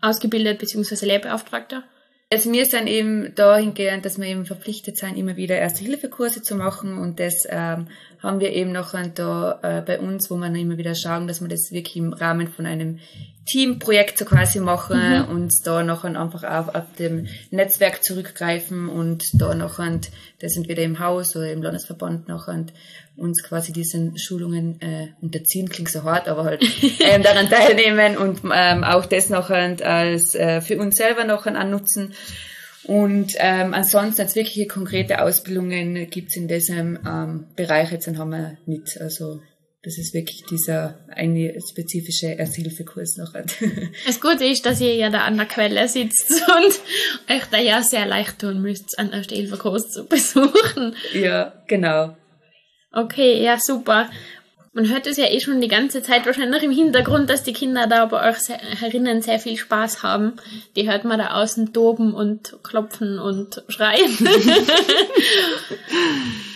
ausgebildet 0.00 0.60
bzw. 0.60 1.04
Lehrbeauftragter? 1.06 1.82
Also 2.32 2.52
wir 2.52 2.64
sind 2.66 2.86
eben 2.86 3.34
dahingehend, 3.34 4.04
dass 4.04 4.20
wir 4.20 4.26
eben 4.28 4.46
verpflichtet 4.46 4.96
sind, 4.96 5.16
immer 5.16 5.36
wieder 5.36 5.56
Erste-Hilfe-Kurse 5.56 6.42
zu 6.42 6.54
machen 6.54 6.96
und 6.96 7.18
das 7.18 7.44
ähm, 7.48 7.88
haben 8.22 8.40
wir 8.40 8.52
eben 8.52 8.72
noch 8.72 8.94
da 9.14 9.58
äh, 9.62 9.82
bei 9.82 9.98
uns, 9.98 10.30
wo 10.30 10.36
wir 10.36 10.54
immer 10.54 10.76
wieder 10.78 10.94
schauen, 10.94 11.26
dass 11.26 11.40
wir 11.40 11.48
das 11.48 11.72
wirklich 11.72 11.96
im 11.96 12.12
Rahmen 12.12 12.48
von 12.48 12.66
einem 12.66 12.98
Teamprojekt 13.46 14.18
so 14.18 14.24
quasi 14.24 14.60
machen 14.60 15.00
mhm. 15.00 15.24
und 15.30 15.52
da 15.64 15.82
noch 15.82 16.04
einfach 16.04 16.44
auf, 16.44 16.74
auf 16.74 16.84
dem 16.98 17.26
Netzwerk 17.50 18.04
zurückgreifen 18.04 18.88
und 18.88 19.24
da 19.34 19.54
noch 19.54 19.80
das 20.38 20.56
entweder 20.56 20.82
im 20.82 20.98
Haus 20.98 21.34
oder 21.34 21.50
im 21.50 21.62
Landesverband 21.62 22.28
noch 22.28 22.48
uns 23.16 23.42
quasi 23.42 23.72
diesen 23.72 24.18
Schulungen 24.18 24.80
äh, 24.80 25.08
unterziehen, 25.20 25.68
klingt 25.68 25.90
so 25.90 26.04
hart, 26.04 26.28
aber 26.28 26.44
halt 26.44 26.62
ähm, 27.00 27.22
daran 27.22 27.48
teilnehmen 27.48 28.16
und 28.16 28.40
ähm, 28.52 28.84
auch 28.84 29.06
das 29.06 29.30
noch 29.30 29.50
als 29.50 30.34
äh, 30.34 30.60
für 30.60 30.78
uns 30.78 30.96
selber 30.96 31.24
noch 31.24 31.46
annutzen. 31.46 32.14
Und 32.90 33.34
ähm, 33.38 33.72
ansonsten 33.72 34.22
als 34.22 34.34
wirkliche 34.34 34.66
konkrete 34.66 35.22
Ausbildungen 35.22 36.10
gibt's 36.10 36.36
in 36.36 36.48
diesem 36.48 36.98
ähm, 37.06 37.46
Bereich 37.54 37.92
jetzt 37.92 38.08
haben 38.08 38.30
wir 38.30 38.58
nicht. 38.66 39.00
Also 39.00 39.40
das 39.84 39.96
ist 39.96 40.12
wirklich 40.12 40.42
dieser 40.50 40.98
eine 41.08 41.54
spezifische 41.70 42.36
Ersthilfekurs 42.36 43.16
noch 43.16 43.32
hat. 43.34 43.54
Das 44.06 44.20
Gute 44.20 44.44
ist, 44.44 44.66
dass 44.66 44.80
ihr 44.80 44.96
ja 44.96 45.08
da 45.08 45.20
an 45.20 45.36
der 45.36 45.46
Quelle 45.46 45.86
sitzt 45.86 46.32
und 46.32 47.32
euch 47.32 47.44
da 47.52 47.58
ja 47.58 47.80
sehr 47.84 48.06
leicht 48.06 48.40
tun 48.40 48.60
müsst, 48.60 48.98
einen 48.98 49.12
Ersthilfekurs 49.12 49.92
zu 49.92 50.04
besuchen. 50.08 50.96
Ja, 51.12 51.62
genau. 51.68 52.16
Okay, 52.90 53.40
ja, 53.40 53.56
super. 53.60 54.10
Man 54.72 54.88
hört 54.88 55.08
es 55.08 55.16
ja 55.16 55.26
eh 55.26 55.40
schon 55.40 55.60
die 55.60 55.66
ganze 55.66 56.00
Zeit 56.00 56.26
wahrscheinlich 56.26 56.62
im 56.62 56.70
Hintergrund, 56.70 57.28
dass 57.28 57.42
die 57.42 57.52
Kinder 57.52 57.88
da 57.88 58.06
bei 58.06 58.30
euch 58.30 58.38
sehr, 58.38 58.58
herinnen 58.58 59.20
sehr 59.20 59.40
viel 59.40 59.56
Spaß 59.56 60.04
haben. 60.04 60.36
Die 60.76 60.88
hört 60.88 61.04
man 61.04 61.18
da 61.18 61.32
außen 61.32 61.72
toben 61.72 62.14
und 62.14 62.56
klopfen 62.62 63.18
und 63.18 63.64
schreien. 63.68 64.16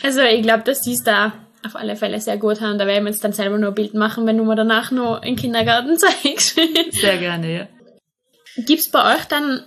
also 0.04 0.20
ich 0.20 0.42
glaube, 0.42 0.62
dass 0.62 0.82
die 0.82 0.92
es 0.92 1.02
da 1.02 1.32
auf 1.66 1.74
alle 1.74 1.96
Fälle 1.96 2.20
sehr 2.20 2.36
gut 2.36 2.60
haben. 2.60 2.78
Da 2.78 2.86
werden 2.86 3.04
wir 3.04 3.10
jetzt 3.10 3.24
dann 3.24 3.32
selber 3.32 3.58
nur 3.58 3.70
ein 3.70 3.74
Bild 3.74 3.94
machen, 3.94 4.26
wenn 4.26 4.38
du 4.38 4.44
mir 4.44 4.54
danach 4.54 4.92
noch 4.92 5.20
im 5.22 5.34
Kindergarten 5.34 5.98
zeigst. 5.98 6.56
sehr 6.92 7.18
gerne, 7.18 7.52
ja. 7.52 7.68
Gibt's 8.58 8.90
bei 8.90 9.16
euch 9.16 9.24
dann, 9.24 9.64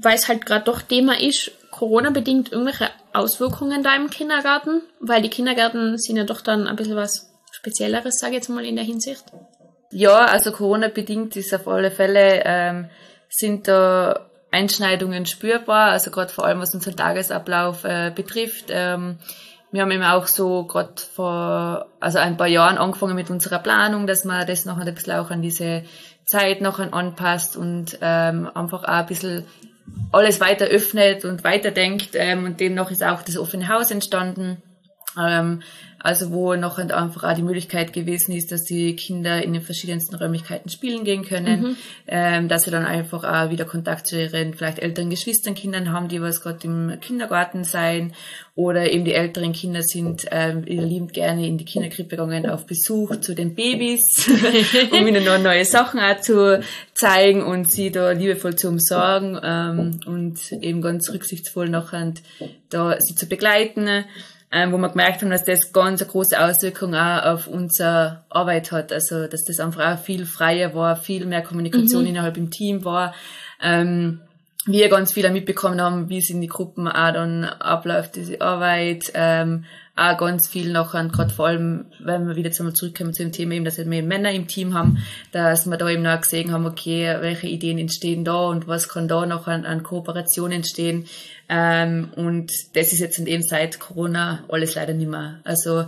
weil 0.00 0.14
es 0.14 0.28
halt 0.28 0.46
gerade 0.46 0.64
doch 0.64 0.82
Thema 0.82 1.20
ist, 1.20 1.50
Corona-bedingt 1.72 2.52
irgendwelche 2.52 2.90
Auswirkungen 3.12 3.82
da 3.82 3.96
im 3.96 4.08
Kindergarten? 4.08 4.82
Weil 5.00 5.22
die 5.22 5.30
Kindergärten 5.30 5.98
sind 5.98 6.16
ja 6.16 6.22
doch 6.22 6.42
dann 6.42 6.68
ein 6.68 6.76
bisschen 6.76 6.94
was 6.94 7.32
Spezielleres, 7.66 8.20
sage 8.20 8.32
ich 8.32 8.36
jetzt 8.36 8.48
mal 8.48 8.64
in 8.64 8.76
der 8.76 8.84
Hinsicht. 8.84 9.24
Ja, 9.90 10.26
also 10.26 10.52
Corona-bedingt 10.52 11.34
ist 11.36 11.52
auf 11.52 11.66
alle 11.66 11.90
Fälle, 11.90 12.42
ähm, 12.44 12.88
sind 13.28 13.66
da 13.66 14.26
Einschneidungen 14.52 15.26
spürbar, 15.26 15.90
also 15.90 16.12
gerade 16.12 16.32
vor 16.32 16.44
allem 16.44 16.60
was 16.60 16.74
unseren 16.74 16.96
Tagesablauf 16.96 17.84
äh, 17.84 18.12
betrifft. 18.14 18.66
Ähm, 18.68 19.18
wir 19.72 19.82
haben 19.82 19.90
eben 19.90 20.04
auch 20.04 20.28
so 20.28 20.64
gerade 20.64 20.94
vor 21.14 21.86
also 21.98 22.18
ein 22.18 22.36
paar 22.36 22.46
Jahren 22.46 22.78
angefangen 22.78 23.16
mit 23.16 23.30
unserer 23.30 23.58
Planung, 23.58 24.06
dass 24.06 24.24
man 24.24 24.46
das 24.46 24.64
noch 24.64 24.78
ein 24.78 24.94
bisschen 24.94 25.14
auch 25.14 25.30
an 25.30 25.42
diese 25.42 25.82
Zeit 26.24 26.60
noch 26.60 26.78
anpasst 26.78 27.56
und 27.56 27.98
ähm, 28.00 28.48
einfach 28.54 28.84
auch 28.84 28.88
ein 28.88 29.06
bisschen 29.06 29.44
alles 30.12 30.40
weiter 30.40 30.66
öffnet 30.66 31.24
und 31.24 31.42
weiterdenkt. 31.42 32.10
Ähm, 32.14 32.44
und 32.44 32.60
demnach 32.60 32.92
ist 32.92 33.02
auch 33.02 33.22
das 33.22 33.36
offene 33.36 33.68
Haus 33.68 33.90
entstanden. 33.90 34.62
Ähm, 35.18 35.62
also 36.06 36.30
wo 36.30 36.54
noch 36.54 36.78
einfach 36.78 37.24
auch 37.24 37.34
die 37.34 37.42
Möglichkeit 37.42 37.92
gewesen 37.92 38.30
ist, 38.30 38.52
dass 38.52 38.62
die 38.62 38.94
Kinder 38.94 39.42
in 39.42 39.52
den 39.52 39.62
verschiedensten 39.62 40.14
Räumlichkeiten 40.14 40.70
spielen 40.70 41.02
gehen 41.02 41.24
können, 41.24 41.60
mhm. 41.60 41.76
ähm, 42.06 42.48
dass 42.48 42.62
sie 42.62 42.70
dann 42.70 42.84
einfach 42.84 43.24
auch 43.24 43.50
wieder 43.50 43.64
Kontakt 43.64 44.06
zu 44.06 44.16
ihren 44.16 44.54
vielleicht 44.54 44.78
älteren 44.78 45.10
Geschwisternkindern 45.10 45.92
haben, 45.92 46.06
die 46.06 46.22
was 46.22 46.42
gerade 46.42 46.60
im 46.62 47.00
Kindergarten 47.00 47.64
sein. 47.64 48.12
Oder 48.54 48.92
eben 48.92 49.04
die 49.04 49.14
älteren 49.14 49.52
Kinder 49.52 49.82
sind 49.82 50.26
ähm, 50.30 50.62
liebend 50.62 51.12
gerne 51.12 51.44
in 51.44 51.58
die 51.58 51.64
Kinderkrippe 51.64 52.10
gegangen 52.10 52.48
auf 52.48 52.66
Besuch 52.66 53.16
zu 53.16 53.34
den 53.34 53.56
Babys, 53.56 54.30
um 54.92 55.06
ihnen 55.08 55.24
noch 55.24 55.40
neue 55.40 55.64
Sachen 55.64 55.98
auch 55.98 56.20
zu 56.20 56.60
zeigen 56.94 57.42
und 57.42 57.68
sie 57.68 57.90
da 57.90 58.12
liebevoll 58.12 58.54
zu 58.54 58.68
umsorgen 58.68 59.40
ähm, 59.42 60.00
und 60.06 60.52
eben 60.52 60.80
ganz 60.82 61.10
rücksichtsvoll 61.10 61.68
nachher 61.68 62.12
da 62.70 63.00
sie 63.00 63.16
zu 63.16 63.26
begleiten 63.26 64.04
ähm, 64.52 64.72
wo 64.72 64.78
wir 64.78 64.88
gemerkt 64.88 65.22
haben, 65.22 65.30
dass 65.30 65.44
das 65.44 65.72
ganz 65.72 66.00
eine 66.00 66.10
große 66.10 66.40
Auswirkung 66.40 66.94
auch 66.94 67.24
auf 67.24 67.46
unsere 67.46 68.24
Arbeit 68.28 68.72
hat. 68.72 68.92
Also, 68.92 69.26
dass 69.26 69.44
das 69.44 69.60
einfach 69.60 69.94
auch 69.94 69.98
viel 69.98 70.24
freier 70.24 70.74
war, 70.74 70.96
viel 70.96 71.26
mehr 71.26 71.42
Kommunikation 71.42 72.02
mhm. 72.02 72.08
innerhalb 72.08 72.36
im 72.36 72.50
Team 72.50 72.84
war. 72.84 73.14
Ähm, 73.60 74.20
wir 74.66 74.88
ganz 74.88 75.12
viel 75.12 75.30
mitbekommen 75.30 75.80
haben, 75.80 76.08
wie 76.08 76.18
es 76.18 76.30
in 76.30 76.40
die 76.40 76.48
Gruppen 76.48 76.88
auch 76.88 77.12
dann 77.12 77.44
abläuft, 77.44 78.16
diese 78.16 78.40
Arbeit, 78.40 79.12
ähm, 79.14 79.64
auch 79.96 80.18
ganz 80.18 80.46
viel 80.46 80.72
nachher, 80.72 81.08
gerade 81.08 81.32
vor 81.32 81.46
allem, 81.46 81.86
wenn 81.98 82.28
wir 82.28 82.36
wieder 82.36 82.50
einmal 82.58 82.74
zurückkommen 82.74 83.14
zu 83.14 83.22
dem 83.22 83.32
Thema 83.32 83.54
eben, 83.54 83.64
dass 83.64 83.78
wir 83.78 84.02
Männer 84.02 84.30
im 84.30 84.46
Team 84.46 84.74
haben, 84.74 84.98
dass 85.32 85.66
wir 85.66 85.78
da 85.78 85.88
eben 85.88 86.06
auch 86.06 86.20
gesehen 86.20 86.52
haben, 86.52 86.66
okay, 86.66 87.16
welche 87.20 87.46
Ideen 87.46 87.78
entstehen 87.78 88.22
da 88.22 88.46
und 88.46 88.68
was 88.68 88.90
kann 88.90 89.08
da 89.08 89.24
noch 89.24 89.46
an, 89.46 89.64
an 89.64 89.82
Kooperation 89.82 90.52
entstehen. 90.52 91.06
Ähm, 91.48 92.10
und 92.14 92.52
das 92.74 92.92
ist 92.92 93.00
jetzt 93.00 93.18
eben 93.18 93.42
seit 93.42 93.80
Corona 93.80 94.44
alles 94.48 94.74
leider 94.74 94.92
nicht 94.92 95.10
mehr. 95.10 95.40
Also 95.44 95.86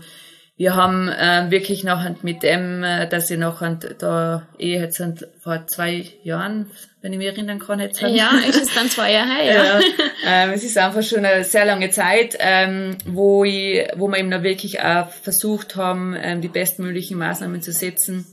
wir 0.59 0.75
haben 0.75 1.09
äh, 1.09 1.51
wirklich 1.51 1.85
noch 1.85 2.05
mit 2.23 2.43
dem, 2.43 2.83
äh, 2.83 3.09
dass 3.09 3.31
ich 3.31 3.39
noch 3.39 3.63
da 3.99 4.47
eh 4.59 4.79
jetzt 4.79 5.01
vor 5.41 5.67
zwei 5.69 6.05
Jahren, 6.25 6.71
wenn 7.01 7.13
ich 7.13 7.19
mich 7.19 7.29
erinnern 7.29 7.61
kann, 7.61 7.79
jetzt 7.79 8.01
Ja, 8.01 8.33
ist 8.49 8.61
es 8.61 8.75
dann 8.75 8.91
zwei 8.91 9.13
Jahre 9.13 9.35
her, 9.35 9.55
ja 9.55 9.81
ähm, 10.27 10.51
es 10.51 10.65
ist 10.65 10.77
einfach 10.77 11.03
schon 11.05 11.25
eine 11.25 11.45
sehr 11.45 11.65
lange 11.65 11.91
Zeit, 11.91 12.37
ähm, 12.41 12.99
wo 13.07 13.45
ich, 13.45 13.87
wo 13.97 14.09
wir 14.09 14.19
eben 14.19 14.31
noch 14.31 14.43
wirklich 14.43 14.83
auch 14.83 15.09
versucht 15.09 15.77
haben, 15.77 16.17
ähm, 16.21 16.41
die 16.41 16.49
bestmöglichen 16.49 17.19
Maßnahmen 17.19 17.63
zu 17.63 17.73
setzen 17.73 18.27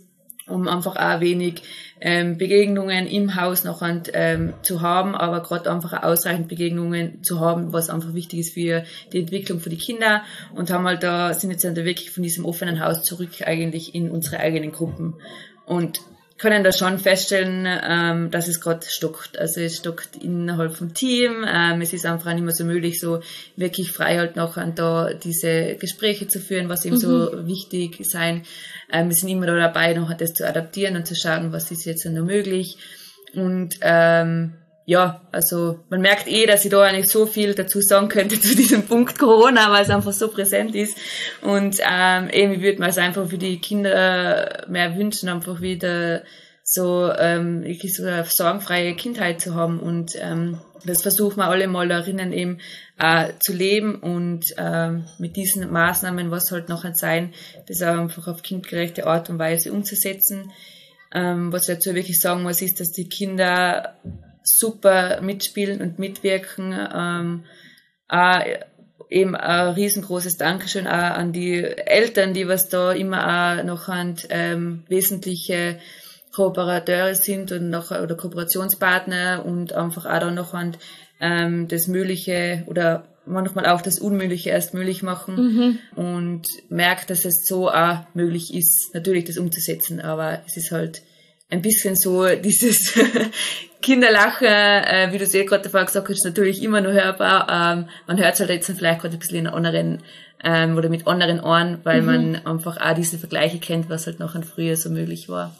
um 0.48 0.68
einfach 0.68 0.96
auch 0.96 1.22
wenig 1.22 1.64
ähm, 2.00 2.38
Begegnungen 2.38 3.08
im 3.08 3.36
Haus 3.36 3.64
noch 3.64 3.82
ähm, 4.14 4.54
zu 4.62 4.82
haben, 4.82 5.16
aber 5.16 5.42
gerade 5.42 5.72
einfach 5.72 6.04
ausreichend 6.04 6.48
Begegnungen 6.48 7.24
zu 7.24 7.40
haben, 7.40 7.74
was 7.74 7.90
einfach 7.90 8.14
wichtig 8.14 8.40
ist 8.40 8.54
für 8.54 8.84
die 9.12 9.20
Entwicklung 9.20 9.60
für 9.60 9.70
die 9.70 9.78
Kinder 9.78 10.24
und 10.54 10.70
haben 10.70 10.86
halt 10.86 11.04
da, 11.04 11.34
sind 11.34 11.52
jetzt 11.52 11.64
dann 11.64 11.76
wirklich 11.76 12.12
von 12.12 12.24
diesem 12.24 12.46
offenen 12.46 12.84
Haus 12.84 13.02
zurück 13.02 13.30
eigentlich 13.46 13.96
in 13.96 14.12
unsere 14.12 14.40
eigenen 14.40 14.72
Gruppen. 14.72 15.16
Und 15.66 16.00
können 16.38 16.66
da 16.66 16.74
schon 16.74 17.00
feststellen, 17.00 17.66
ähm, 17.66 18.30
dass 18.30 18.48
es 18.48 18.60
gerade 18.60 18.86
stockt. 18.86 19.40
Also 19.40 19.62
es 19.62 19.78
stockt 19.78 20.18
innerhalb 20.18 20.76
vom 20.76 20.94
Team. 20.94 21.46
Ähm, 21.48 21.82
es 21.82 21.94
ist 21.94 22.06
einfach 22.06 22.34
nicht 22.34 22.44
mehr 22.44 22.54
so 22.54 22.66
möglich, 22.66 23.00
so 23.00 23.22
wirklich 23.56 23.92
frei 23.92 24.18
halt 24.18 24.36
noch 24.36 24.58
an 24.58 24.76
da 24.76 25.14
diese 25.14 25.76
Gespräche 25.76 26.28
zu 26.28 26.40
führen, 26.40 26.68
was 26.68 26.86
eben 26.86 26.96
mhm. 26.96 27.00
so 27.00 27.48
wichtig 27.48 28.00
sein. 28.04 28.44
Ähm, 28.92 29.08
wir 29.08 29.16
sind 29.16 29.30
immer 29.30 29.46
da 29.46 29.56
dabei, 29.56 29.94
noch 29.94 30.14
das 30.14 30.34
zu 30.34 30.46
adaptieren 30.48 30.98
und 30.98 31.08
zu 31.08 31.16
schauen, 31.16 31.54
was 31.54 31.72
ist 31.72 31.86
jetzt 31.86 32.06
noch 32.06 32.26
möglich. 32.26 32.78
Und 33.34 33.76
ähm, 33.82 34.56
ja, 34.86 35.22
also 35.32 35.80
man 35.90 36.02
merkt 36.02 36.28
eh, 36.28 36.46
dass 36.46 36.64
ich 36.64 36.72
da 36.72 36.84
eigentlich 36.84 37.10
so 37.10 37.26
viel 37.26 37.56
dazu 37.56 37.82
sagen 37.82 38.08
könnte 38.08 38.40
zu 38.40 38.56
diesem 38.56 38.84
Punkt 38.84 39.18
Corona, 39.18 39.72
weil 39.72 39.84
es 39.84 39.90
einfach 39.90 40.14
so 40.14 40.28
präsent 40.28 40.76
ist. 40.76 40.98
Und 41.42 41.80
ähm, 41.82 42.30
ich 42.32 42.62
würde 42.62 42.80
mir 42.80 42.90
es 42.90 42.98
einfach 42.98 43.28
für 43.28 43.40
die 43.40 43.60
Kinder 43.60 44.66
mehr 44.70 44.96
wünschen, 44.96 45.30
einfach 45.30 45.60
wieder 45.62 46.22
so 46.64 47.12
ähm, 47.18 47.64
wirklich 47.64 47.96
so 47.96 48.04
eine 48.04 48.26
sorgenfreie 48.26 48.96
Kindheit 48.96 49.42
zu 49.42 49.56
haben. 49.56 49.80
Und 49.80 50.16
ähm, 50.20 50.60
das 50.84 51.02
versuchen 51.02 51.38
wir 51.38 51.48
alle 51.48 51.68
mal 51.68 51.88
darin 51.88 52.32
eben 52.32 52.60
äh, 53.00 53.34
zu 53.40 53.54
leben 53.54 53.96
und 53.96 54.46
ähm, 54.58 55.06
mit 55.18 55.36
diesen 55.36 55.72
Maßnahmen, 55.72 56.30
was 56.30 56.52
halt 56.52 56.70
noch 56.70 56.86
sein, 56.94 57.34
das 57.68 57.82
auch 57.82 57.98
einfach 57.98 58.28
auf 58.28 58.44
kindgerechte 58.44 59.08
Art 59.08 59.30
und 59.30 59.40
Weise 59.40 59.72
umzusetzen. 59.72 60.52
Ähm, 61.14 61.52
was 61.52 61.68
ich 61.68 61.76
dazu 61.76 61.96
wirklich 61.96 62.20
sagen 62.20 62.44
muss, 62.44 62.62
ist, 62.62 62.80
dass 62.80 62.92
die 62.92 63.10
Kinder 63.10 63.96
super 64.46 65.22
mitspielen 65.22 65.82
und 65.82 66.00
mitwirken. 66.00 66.74
Ähm, 66.94 67.44
auch 68.08 68.40
eben 69.10 69.36
ein 69.36 69.74
riesengroßes 69.74 70.38
Dankeschön 70.38 70.88
auch 70.88 70.92
an 70.92 71.34
die 71.34 71.64
Eltern, 71.64 72.34
die 72.34 72.48
was 72.48 72.70
da 72.70 72.92
immer 72.92 73.60
auch 73.60 73.64
noch 73.64 73.88
an 73.88 74.16
ähm, 74.30 74.84
wesentliche 74.88 75.80
Kooperateure 76.34 77.16
sind 77.16 77.52
und 77.52 77.70
noch 77.70 77.92
oder 77.92 78.16
Kooperationspartner 78.16 79.46
und 79.46 79.74
einfach 79.74 80.06
auch 80.06 80.20
da 80.20 80.32
noch 80.32 80.54
an 80.54 80.76
ähm, 81.22 81.68
das 81.68 81.88
Mögliche 81.88 82.64
oder 82.68 83.08
manchmal 83.26 83.66
auch 83.66 83.82
das 83.82 84.00
Unmögliche 84.00 84.50
erst 84.50 84.74
möglich 84.74 85.02
machen 85.02 85.36
mhm. 85.36 85.80
und 85.96 86.48
merkt, 86.70 87.10
dass 87.10 87.26
es 87.26 87.46
so 87.48 87.70
auch 87.70 88.00
möglich 88.14 88.54
ist, 88.54 88.94
natürlich 88.94 89.26
das 89.26 89.38
umzusetzen, 89.38 90.00
aber 90.00 90.42
es 90.46 90.58
ist 90.58 90.72
halt 90.72 91.02
ein 91.56 91.62
bisschen 91.62 91.96
so 91.96 92.28
dieses 92.44 92.94
Kinderlachen, 93.82 94.48
äh, 94.48 95.10
wie 95.12 95.18
du 95.18 95.24
es 95.24 95.34
eh 95.34 95.46
gerade 95.46 95.70
vorher 95.70 95.86
gesagt 95.86 96.10
hast, 96.10 96.18
ist 96.18 96.26
natürlich 96.26 96.62
immer 96.62 96.82
noch 96.82 96.92
hörbar. 96.92 97.48
Ähm, 97.50 97.90
man 98.08 98.18
hört 98.18 98.34
es 98.34 98.40
halt 98.40 98.50
jetzt 98.50 98.72
vielleicht 98.72 99.02
gerade 99.02 99.16
ein 99.16 99.20
bisschen 99.20 99.38
in 99.38 99.48
anderen 99.48 100.04
ähm, 100.44 100.78
oder 100.78 100.90
mit 100.90 101.08
anderen 101.08 101.40
Ohren, 101.40 101.80
weil 101.84 102.02
mhm. 102.02 102.06
man 102.06 102.46
einfach 102.46 102.78
auch 102.78 102.94
diese 102.94 103.18
Vergleiche 103.18 103.60
kennt, 103.60 103.90
was 103.90 104.06
halt 104.06 104.20
noch 104.20 104.36
an 104.36 104.44
früher 104.44 104.76
so 104.76 104.90
möglich 104.90 105.30
war. 105.30 105.56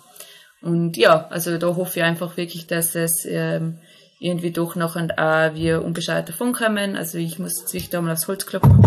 Und 0.62 0.98
ja, 0.98 1.28
also 1.30 1.58
da 1.58 1.76
hoffe 1.76 2.00
ich 2.00 2.06
einfach 2.06 2.38
wirklich, 2.38 2.66
dass 2.68 2.96
es 2.96 3.26
ähm, 3.26 3.78
irgendwie 4.20 4.52
doch 4.52 4.76
noch 4.76 4.96
und 4.96 5.18
auch 5.20 5.54
wir 5.54 5.84
unbescheuert 5.84 6.30
davon 6.30 6.54
kommen. 6.54 6.96
Also 6.96 7.18
ich 7.18 7.38
muss 7.40 7.68
sich 7.68 7.90
da 7.90 8.02
mal 8.02 8.14
aufs 8.14 8.28
Holz 8.28 8.46
klopfen, 8.46 8.82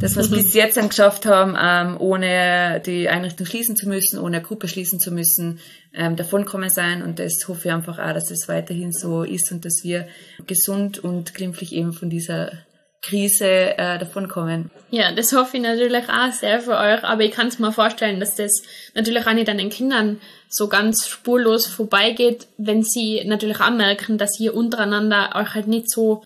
dass 0.00 0.16
wir 0.16 0.22
es 0.22 0.30
bis 0.30 0.54
jetzt 0.54 0.76
dann 0.76 0.88
geschafft 0.88 1.26
haben, 1.26 1.56
ähm, 1.60 2.00
ohne 2.00 2.82
die 2.84 3.08
Einrichtung 3.08 3.46
schließen 3.46 3.76
zu 3.76 3.88
müssen, 3.88 4.18
ohne 4.18 4.38
eine 4.38 4.46
Gruppe 4.46 4.68
schließen 4.68 4.98
zu 4.98 5.12
müssen, 5.12 5.60
ähm, 5.94 6.16
davonkommen 6.16 6.70
sein. 6.70 7.02
Und 7.02 7.18
das 7.18 7.44
hoffe 7.46 7.68
ich 7.68 7.74
einfach 7.74 7.98
auch, 7.98 8.12
dass 8.12 8.30
es 8.30 8.48
weiterhin 8.48 8.92
so 8.92 9.22
ist 9.22 9.52
und 9.52 9.64
dass 9.64 9.80
wir 9.82 10.08
gesund 10.46 10.98
und 10.98 11.34
glimpflich 11.34 11.72
eben 11.72 11.92
von 11.92 12.10
dieser 12.10 12.52
Krise 13.02 13.78
äh, 13.78 13.98
davonkommen. 13.98 14.70
Ja, 14.90 15.12
das 15.12 15.32
hoffe 15.32 15.56
ich 15.56 15.62
natürlich 15.62 16.08
auch 16.08 16.32
sehr 16.32 16.60
für 16.60 16.76
euch, 16.76 17.02
aber 17.02 17.22
ich 17.22 17.30
kann 17.30 17.48
es 17.48 17.58
mir 17.58 17.72
vorstellen, 17.72 18.20
dass 18.20 18.34
das 18.34 18.62
natürlich 18.94 19.26
auch 19.26 19.32
nicht 19.32 19.48
an 19.48 19.56
den 19.56 19.70
Kindern 19.70 20.20
so 20.50 20.68
ganz 20.68 21.08
spurlos 21.08 21.66
vorbeigeht, 21.66 22.46
wenn 22.58 22.82
sie 22.82 23.24
natürlich 23.24 23.60
auch 23.60 23.70
merken, 23.70 24.18
dass 24.18 24.38
ihr 24.38 24.54
untereinander 24.54 25.30
euch 25.34 25.54
halt 25.54 25.66
nicht 25.66 25.90
so 25.90 26.22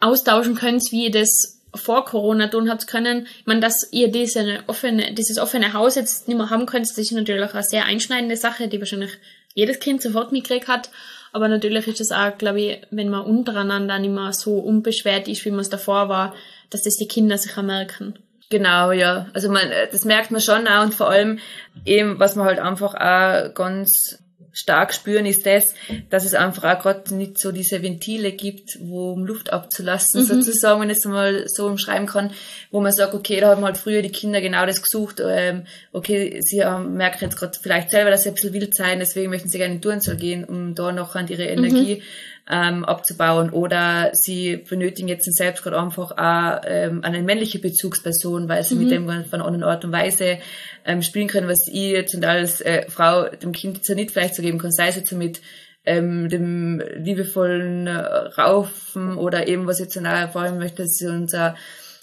austauschen 0.00 0.56
könnt, 0.56 0.82
wie 0.90 1.04
ihr 1.04 1.12
das 1.12 1.57
vor 1.78 2.04
Corona 2.04 2.48
tun 2.48 2.70
habt 2.70 2.86
können. 2.86 3.26
Ich 3.40 3.46
meine, 3.46 3.60
dass 3.60 3.88
ihr 3.92 4.10
diese 4.10 4.60
offene, 4.66 5.14
dieses 5.14 5.38
offene 5.38 5.72
Haus 5.72 5.94
jetzt 5.94 6.28
nicht 6.28 6.36
mehr 6.36 6.50
haben 6.50 6.66
könnt, 6.66 6.88
das 6.88 6.98
ist 6.98 7.12
natürlich 7.12 7.44
auch 7.44 7.54
eine 7.54 7.62
sehr 7.62 7.84
einschneidende 7.84 8.36
Sache, 8.36 8.68
die 8.68 8.78
wahrscheinlich 8.78 9.12
jedes 9.54 9.80
Kind 9.80 10.02
sofort 10.02 10.32
mitgekriegt 10.32 10.68
hat. 10.68 10.90
Aber 11.32 11.48
natürlich 11.48 11.86
ist 11.86 12.00
es 12.00 12.12
auch, 12.12 12.36
glaube 12.38 12.60
ich, 12.60 12.80
wenn 12.90 13.08
man 13.08 13.24
untereinander 13.24 13.98
nicht 13.98 14.12
mehr 14.12 14.32
so 14.32 14.58
unbeschwert 14.58 15.28
ist, 15.28 15.44
wie 15.44 15.50
man 15.50 15.60
es 15.60 15.68
davor 15.68 16.08
war, 16.08 16.34
dass 16.70 16.82
das 16.82 16.96
die 16.96 17.08
Kinder 17.08 17.38
sich 17.38 17.56
auch 17.56 17.62
merken. 17.62 18.14
Genau, 18.50 18.92
ja. 18.92 19.26
Also 19.34 19.50
man, 19.50 19.68
das 19.92 20.04
merkt 20.04 20.30
man 20.30 20.40
schon 20.40 20.66
auch 20.66 20.82
und 20.82 20.94
vor 20.94 21.10
allem 21.10 21.38
eben, 21.84 22.18
was 22.18 22.34
man 22.34 22.46
halt 22.46 22.58
einfach 22.58 22.94
auch 22.94 23.54
ganz 23.54 24.18
stark 24.52 24.94
spüren, 24.94 25.26
ist 25.26 25.46
das, 25.46 25.74
dass 26.10 26.24
es 26.24 26.34
einfach 26.34 26.64
auch 26.64 26.82
gerade 26.82 27.14
nicht 27.14 27.38
so 27.38 27.52
diese 27.52 27.82
Ventile 27.82 28.32
gibt, 28.32 28.78
wo 28.80 29.12
um 29.12 29.24
Luft 29.24 29.52
abzulassen, 29.52 30.22
mhm. 30.22 30.26
sozusagen, 30.26 30.80
wenn 30.80 30.90
ich 30.90 30.98
es 30.98 31.04
mal 31.04 31.48
so 31.48 31.66
umschreiben 31.66 32.06
kann, 32.06 32.32
wo 32.70 32.80
man 32.80 32.92
sagt, 32.92 33.14
okay, 33.14 33.40
da 33.40 33.50
haben 33.50 33.64
halt 33.64 33.78
früher 33.78 34.02
die 34.02 34.12
Kinder 34.12 34.40
genau 34.40 34.66
das 34.66 34.82
gesucht, 34.82 35.22
ähm, 35.24 35.64
okay, 35.92 36.40
sie 36.42 36.64
haben, 36.64 36.94
merken 36.94 37.24
jetzt 37.24 37.36
gerade 37.36 37.58
vielleicht 37.60 37.90
selber, 37.90 38.10
dass 38.10 38.22
sie 38.22 38.30
ein 38.30 38.34
bisschen 38.34 38.52
wild 38.52 38.74
sein, 38.74 38.98
deswegen 38.98 39.30
möchten 39.30 39.48
sie 39.48 39.58
gerne 39.58 39.74
in 39.74 39.82
Turnsaal 39.82 40.16
gehen, 40.16 40.44
um 40.44 40.74
da 40.74 40.92
noch 40.92 41.14
an 41.14 41.28
ihre 41.28 41.44
Energie 41.44 41.96
mhm 41.96 42.02
ähm, 42.50 42.84
abzubauen 42.84 43.50
oder 43.50 44.10
sie 44.14 44.56
benötigen 44.56 45.08
jetzt 45.08 45.32
selbst 45.34 45.62
gerade 45.62 45.78
einfach 45.78 46.12
auch 46.12 46.60
ähm, 46.66 47.04
eine 47.04 47.22
männliche 47.22 47.58
Bezugsperson, 47.58 48.48
weil 48.48 48.64
sie 48.64 48.74
mhm. 48.74 48.82
mit 48.82 48.90
dem 48.90 49.06
von 49.06 49.40
einer 49.40 49.44
anderen 49.44 49.64
Art 49.64 49.84
und 49.84 49.92
Weise 49.92 50.38
ähm, 50.84 51.02
spielen 51.02 51.28
können, 51.28 51.48
was 51.48 51.68
ich 51.68 51.92
jetzt 51.92 52.14
und 52.14 52.24
als 52.24 52.60
äh, 52.60 52.88
Frau 52.88 53.28
dem 53.28 53.52
Kind 53.52 53.76
jetzt 53.76 53.88
nicht 53.90 54.10
vielleicht 54.10 54.34
so 54.34 54.42
geben 54.42 54.58
kann, 54.58 54.72
sei 54.72 54.88
es 54.88 54.96
jetzt 54.96 55.12
mit 55.12 55.40
ähm, 55.84 56.28
dem 56.28 56.82
liebevollen 56.96 57.86
äh, 57.86 57.92
Raufen 57.92 59.16
oder 59.16 59.48
eben 59.48 59.66
was 59.66 59.80
ich 59.80 59.94
jetzt 59.94 60.32
vor 60.32 60.42
allem 60.42 60.58
möchte, 60.58 60.82
dass 60.82 61.00
unser 61.02 61.54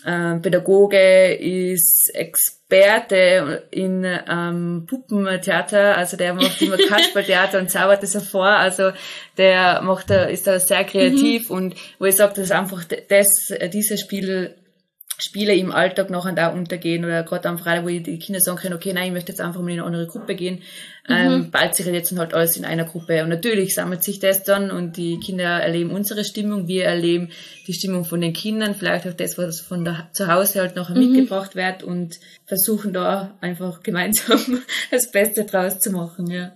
äh, 0.06 0.36
Pädagoge 0.40 1.34
ist 1.34 2.12
Experte 2.14 3.64
in 3.72 4.06
ähm, 4.06 4.86
Puppentheater, 4.88 5.98
also 5.98 6.16
der 6.16 6.34
macht 6.34 6.62
immer 6.62 6.78
Kasperltheater 6.90 7.60
und 7.60 7.72
zaubert 7.72 8.04
das 8.04 8.14
hervor, 8.14 8.48
also 8.48 8.92
der 9.38 9.82
macht 9.82 10.10
da, 10.10 10.26
ist 10.26 10.48
da 10.48 10.60
sehr 10.60 10.84
kreativ 10.84 11.50
mhm. 11.50 11.56
und 11.56 11.76
wo 12.00 12.06
ich 12.06 12.16
sage, 12.16 12.36
dass 12.36 12.52
einfach 12.52 12.84
das, 12.84 13.52
diese 13.74 13.98
Spiel 13.98 14.56
Spiele 15.18 15.56
im 15.56 15.72
Alltag 15.72 16.10
noch 16.10 16.30
da 16.36 16.48
untergehen 16.48 17.06
oder 17.06 17.24
gerade 17.24 17.48
am 17.48 17.58
Freitag, 17.58 17.86
wo 17.86 17.88
die 17.88 18.20
Kinder 18.20 18.42
sagen 18.42 18.58
können, 18.58 18.76
okay, 18.76 18.92
nein, 18.94 19.08
ich 19.08 19.14
möchte 19.14 19.32
jetzt 19.32 19.40
einfach 19.40 19.62
mal 19.62 19.72
in 19.72 19.80
eine 19.80 19.88
andere 19.88 20.08
Gruppe 20.08 20.36
gehen, 20.36 20.56
mhm. 21.08 21.16
ähm, 21.16 21.52
bald 21.52 21.74
sich 21.76 21.86
jetzt 21.86 22.18
halt 22.18 22.34
alles 22.34 22.58
in 22.58 22.66
einer 22.66 22.84
Gruppe. 22.84 23.24
Und 23.24 23.30
natürlich 23.30 23.74
sammelt 23.76 24.04
sich 24.04 24.20
das 24.20 24.44
dann 24.44 24.72
und 24.72 24.98
die 24.98 25.18
Kinder 25.20 25.62
erleben 25.62 25.92
unsere 25.92 26.26
Stimmung, 26.26 26.68
wir 26.68 26.86
erleben 26.86 27.30
die 27.68 27.74
Stimmung 27.74 28.04
von 28.04 28.20
den 28.20 28.34
Kindern, 28.34 28.76
vielleicht 28.76 29.08
auch 29.08 29.14
das, 29.14 29.38
was 29.38 29.62
von 29.62 29.86
der, 29.86 30.10
zu 30.12 30.28
Hause 30.28 30.60
halt 30.60 30.76
noch 30.76 30.90
mhm. 30.90 31.00
mitgebracht 31.00 31.56
wird 31.56 31.84
und 31.84 32.20
versuchen 32.46 32.92
da 32.92 33.38
einfach 33.40 33.84
gemeinsam 33.84 34.40
das 34.92 35.12
Beste 35.12 35.46
draus 35.46 35.80
zu 35.80 35.92
machen, 35.92 36.28
ja. 36.30 36.52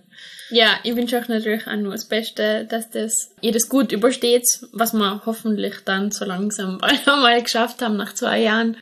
Ja, 0.50 0.80
ich 0.82 0.96
wünsche 0.96 1.16
euch 1.16 1.28
natürlich 1.28 1.66
auch 1.66 1.76
nur 1.76 1.92
das 1.92 2.06
Beste, 2.06 2.64
dass 2.64 2.90
das, 2.90 3.30
ihr 3.40 3.52
das 3.52 3.68
gut 3.68 3.92
übersteht, 3.92 4.44
was 4.72 4.92
wir 4.92 5.22
hoffentlich 5.24 5.76
dann 5.84 6.10
so 6.10 6.24
langsam 6.24 6.80
einmal 7.06 7.42
geschafft 7.42 7.82
haben 7.82 7.96
nach 7.96 8.14
zwei 8.14 8.40
Jahren. 8.40 8.76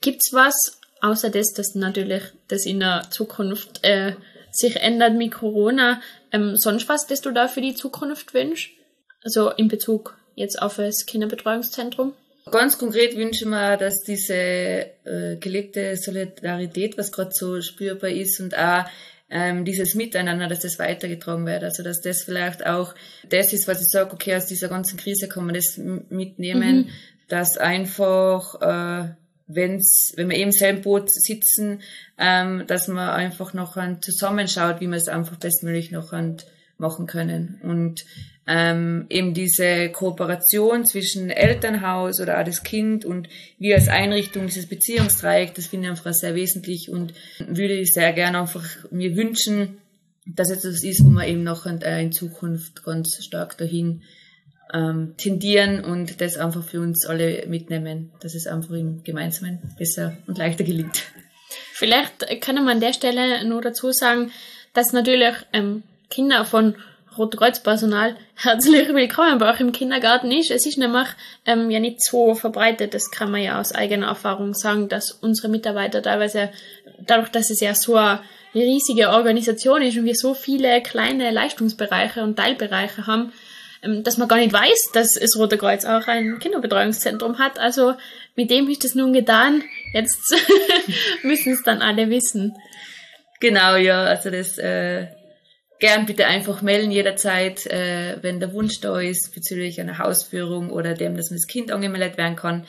Gibt's 0.00 0.32
was, 0.32 0.80
außer 1.00 1.30
das, 1.30 1.52
dass 1.52 1.74
natürlich 1.74 2.22
das 2.48 2.66
in 2.66 2.80
der 2.80 3.04
Zukunft 3.10 3.84
äh, 3.84 4.14
sich 4.52 4.76
ändert 4.76 5.14
mit 5.14 5.32
Corona, 5.32 6.00
ähm, 6.30 6.56
sonst 6.56 6.88
was, 6.88 7.06
das 7.06 7.20
du 7.20 7.32
da 7.32 7.48
für 7.48 7.60
die 7.60 7.74
Zukunft 7.74 8.34
wünschst? 8.34 8.70
Also 9.24 9.50
in 9.50 9.68
Bezug 9.68 10.16
jetzt 10.34 10.60
auf 10.60 10.76
das 10.76 11.06
Kinderbetreuungszentrum? 11.06 12.14
Ganz 12.50 12.76
konkret 12.76 13.16
wünsche 13.16 13.44
ich 13.44 13.50
mir, 13.50 13.76
dass 13.76 14.02
diese 14.02 14.34
äh, 14.34 15.36
gelebte 15.38 15.96
Solidarität, 15.96 16.98
was 16.98 17.12
gerade 17.12 17.30
so 17.32 17.60
spürbar 17.60 18.10
ist 18.10 18.40
und 18.40 18.56
auch 18.58 18.84
ähm, 19.32 19.64
dieses 19.64 19.94
Miteinander, 19.94 20.46
dass 20.46 20.60
das 20.60 20.78
weitergetragen 20.78 21.46
wird. 21.46 21.64
Also 21.64 21.82
dass 21.82 22.02
das 22.02 22.22
vielleicht 22.22 22.66
auch 22.66 22.94
das 23.28 23.52
ist, 23.52 23.66
was 23.66 23.80
ich 23.80 23.88
sage, 23.88 24.12
okay, 24.12 24.36
aus 24.36 24.46
dieser 24.46 24.68
ganzen 24.68 24.98
Krise 24.98 25.26
kann 25.26 25.46
man 25.46 25.54
das 25.54 25.78
mitnehmen, 25.78 26.76
mhm. 26.76 26.88
dass 27.28 27.56
einfach, 27.56 28.60
äh, 28.60 29.14
wenn's, 29.46 30.12
wenn 30.16 30.28
wir 30.28 30.36
eben 30.36 30.52
selben 30.52 30.82
Boot 30.82 31.10
sitzen, 31.10 31.80
ähm, 32.18 32.64
dass 32.66 32.88
man 32.88 33.08
einfach 33.08 33.54
noch 33.54 33.76
zusammenschaut, 34.00 34.80
wie 34.80 34.86
man 34.86 34.98
es 34.98 35.08
einfach 35.08 35.36
bestmöglich 35.36 35.90
noch 35.90 36.12
machen 36.82 37.06
können. 37.06 37.58
Und 37.62 38.04
ähm, 38.46 39.06
eben 39.08 39.32
diese 39.32 39.88
Kooperation 39.90 40.84
zwischen 40.84 41.30
Elternhaus 41.30 42.20
oder 42.20 42.38
auch 42.38 42.44
das 42.44 42.62
Kind 42.62 43.04
und 43.04 43.28
wir 43.58 43.76
als 43.76 43.88
Einrichtung, 43.88 44.46
dieses 44.46 44.66
Beziehungsdreieck, 44.66 45.54
das 45.54 45.68
finde 45.68 45.86
ich 45.86 45.90
einfach 45.92 46.12
sehr 46.12 46.34
wesentlich 46.34 46.90
und 46.90 47.14
würde 47.38 47.74
ich 47.74 47.92
sehr 47.92 48.12
gerne 48.12 48.40
einfach 48.40 48.64
mir 48.90 49.16
wünschen, 49.16 49.78
dass 50.26 50.50
es 50.50 50.62
das 50.62 50.82
ist, 50.82 51.04
wo 51.04 51.10
wir 51.10 51.26
eben 51.26 51.44
noch 51.44 51.66
äh, 51.66 52.02
in 52.02 52.12
Zukunft 52.12 52.84
ganz 52.84 53.24
stark 53.24 53.56
dahin 53.58 54.02
ähm, 54.74 55.14
tendieren 55.16 55.84
und 55.84 56.20
das 56.20 56.36
einfach 56.36 56.64
für 56.64 56.80
uns 56.80 57.06
alle 57.06 57.46
mitnehmen, 57.46 58.10
dass 58.20 58.34
es 58.34 58.46
einfach 58.46 58.74
im 58.74 59.04
Gemeinsamen 59.04 59.60
besser 59.78 60.16
und 60.26 60.38
leichter 60.38 60.64
gelingt. 60.64 61.04
Vielleicht 61.72 62.40
kann 62.40 62.56
man 62.56 62.68
an 62.68 62.80
der 62.80 62.92
Stelle 62.92 63.44
nur 63.46 63.62
dazu 63.62 63.92
sagen, 63.92 64.32
dass 64.72 64.92
natürlich 64.92 65.34
ähm, 65.52 65.82
Kinder 66.12 66.44
von 66.44 66.74
Rote 67.16 67.38
Kreuz-Personal 67.38 68.16
herzlich 68.34 68.88
willkommen 68.92 69.38
bei 69.38 69.50
euch 69.50 69.60
im 69.60 69.72
Kindergarten 69.72 70.30
ist. 70.30 70.50
Es 70.50 70.66
ist 70.66 70.76
nämlich 70.76 71.08
ähm, 71.46 71.70
ja 71.70 71.80
nicht 71.80 72.04
so 72.04 72.34
verbreitet, 72.34 72.92
das 72.92 73.10
kann 73.10 73.30
man 73.30 73.40
ja 73.40 73.58
aus 73.58 73.72
eigener 73.72 74.08
Erfahrung 74.08 74.52
sagen, 74.52 74.90
dass 74.90 75.10
unsere 75.10 75.48
Mitarbeiter 75.48 76.02
teilweise, 76.02 76.50
dadurch, 77.00 77.30
dass 77.30 77.48
es 77.48 77.60
ja 77.60 77.74
so 77.74 77.96
eine 77.96 78.20
riesige 78.54 79.08
Organisation 79.08 79.80
ist 79.80 79.96
und 79.96 80.04
wir 80.04 80.14
so 80.14 80.34
viele 80.34 80.82
kleine 80.82 81.30
Leistungsbereiche 81.30 82.22
und 82.22 82.36
Teilbereiche 82.36 83.06
haben, 83.06 83.32
ähm, 83.82 84.04
dass 84.04 84.18
man 84.18 84.28
gar 84.28 84.36
nicht 84.36 84.52
weiß, 84.52 84.90
dass 84.92 85.14
das 85.14 85.38
Rote 85.38 85.56
Kreuz 85.56 85.86
auch 85.86 86.08
ein 86.08 86.38
Kinderbetreuungszentrum 86.40 87.38
hat. 87.38 87.58
Also 87.58 87.94
mit 88.36 88.50
dem 88.50 88.68
ist 88.68 88.84
es 88.84 88.94
nun 88.94 89.14
getan. 89.14 89.64
Jetzt 89.94 90.34
müssen 91.22 91.54
es 91.54 91.62
dann 91.62 91.80
alle 91.80 92.10
wissen. 92.10 92.54
Genau, 93.40 93.76
ja, 93.76 94.02
also 94.02 94.28
das 94.28 94.58
äh 94.58 95.06
gern 95.82 96.06
bitte 96.06 96.26
einfach 96.28 96.62
melden 96.62 96.92
jederzeit, 96.92 97.66
äh, 97.66 98.16
wenn 98.22 98.38
der 98.38 98.52
Wunsch 98.52 98.80
da 98.80 99.00
ist 99.00 99.34
bezüglich 99.34 99.80
einer 99.80 99.98
Hausführung 99.98 100.70
oder 100.70 100.94
dem, 100.94 101.16
dass 101.16 101.30
das 101.30 101.48
Kind 101.48 101.72
angemeldet 101.72 102.16
werden 102.16 102.36
kann. 102.36 102.66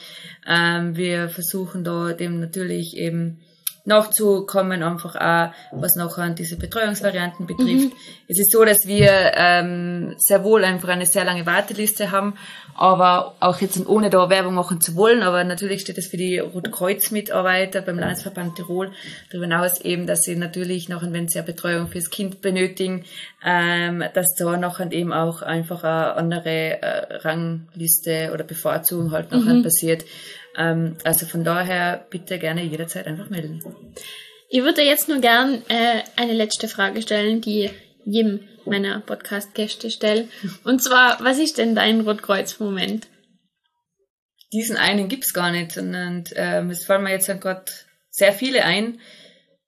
Ähm, 0.47 0.95
wir 0.97 1.29
versuchen 1.29 1.83
da 1.83 2.13
dem 2.13 2.39
natürlich 2.39 2.97
eben 2.97 3.39
nachzukommen, 3.85 4.81
einfach 4.81 5.15
auch, 5.15 5.51
was 5.71 5.95
noch 5.95 6.17
an 6.17 6.35
diese 6.35 6.57
Betreuungsvarianten 6.57 7.45
betrifft. 7.45 7.93
Mhm. 7.93 7.97
Es 8.29 8.39
ist 8.39 8.51
so, 8.51 8.63
dass 8.63 8.87
wir 8.87 9.33
ähm, 9.35 10.15
sehr 10.17 10.43
wohl 10.43 10.63
einfach 10.63 10.89
eine 10.89 11.05
sehr 11.05 11.25
lange 11.25 11.45
Warteliste 11.45 12.11
haben, 12.11 12.35
aber 12.75 13.35
auch 13.41 13.59
jetzt 13.59 13.85
ohne 13.87 14.09
da 14.09 14.29
Werbung 14.29 14.53
machen 14.53 14.79
zu 14.79 14.95
wollen, 14.95 15.21
aber 15.21 15.43
natürlich 15.43 15.81
steht 15.81 15.97
das 15.97 16.07
für 16.07 16.17
die 16.17 16.39
Rotkreuz-Mitarbeiter 16.39 17.81
beim 17.81 17.99
Landesverband 17.99 18.55
Tirol 18.55 18.91
darüber 19.29 19.45
hinaus 19.45 19.81
eben, 19.81 20.07
dass 20.07 20.21
sie 20.21 20.37
natürlich 20.37 20.87
noch, 20.87 21.03
wenn 21.03 21.27
sie 21.27 21.39
eine 21.39 21.45
Betreuung 21.45 21.87
fürs 21.87 22.09
Kind 22.09 22.41
benötigen, 22.41 23.03
ähm, 23.45 24.03
dass 24.13 24.33
da 24.35 24.55
noch 24.55 24.79
eben 24.79 25.11
auch 25.11 25.41
einfach 25.41 25.83
eine 25.83 26.15
andere 26.15 26.81
äh, 26.81 27.15
Rangliste 27.17 28.31
oder 28.33 28.45
Bevorzugung 28.45 29.11
halt 29.11 29.31
noch 29.31 29.43
mhm. 29.43 29.61
passiert. 29.61 30.05
Ähm, 30.57 30.97
also 31.03 31.25
von 31.25 31.43
daher 31.43 32.05
bitte 32.09 32.39
gerne 32.39 32.63
jederzeit 32.63 33.07
einfach 33.07 33.29
melden. 33.29 33.61
Ich 34.49 34.61
würde 34.61 34.83
jetzt 34.83 35.09
nur 35.09 35.19
gern 35.19 35.63
äh, 35.67 36.03
eine 36.15 36.33
letzte 36.33 36.67
Frage 36.67 37.01
stellen, 37.01 37.41
die 37.41 37.71
jedem 38.05 38.41
meiner 38.65 39.01
Podcast-Gäste 39.01 39.89
stelle. 39.89 40.27
Und 40.63 40.81
zwar, 40.81 41.17
was 41.23 41.39
ist 41.39 41.57
denn 41.57 41.75
dein 41.75 42.01
Rotkreuz-Moment? 42.01 43.07
Diesen 44.51 44.77
einen 44.77 45.09
gibt's 45.09 45.33
gar 45.33 45.51
nicht, 45.51 45.71
sondern 45.71 46.25
ähm, 46.35 46.69
es 46.69 46.85
fallen 46.85 47.03
mir 47.03 47.11
jetzt 47.11 47.27
gerade 47.41 47.65
sehr 48.09 48.33
viele 48.33 48.63
ein. 48.63 48.99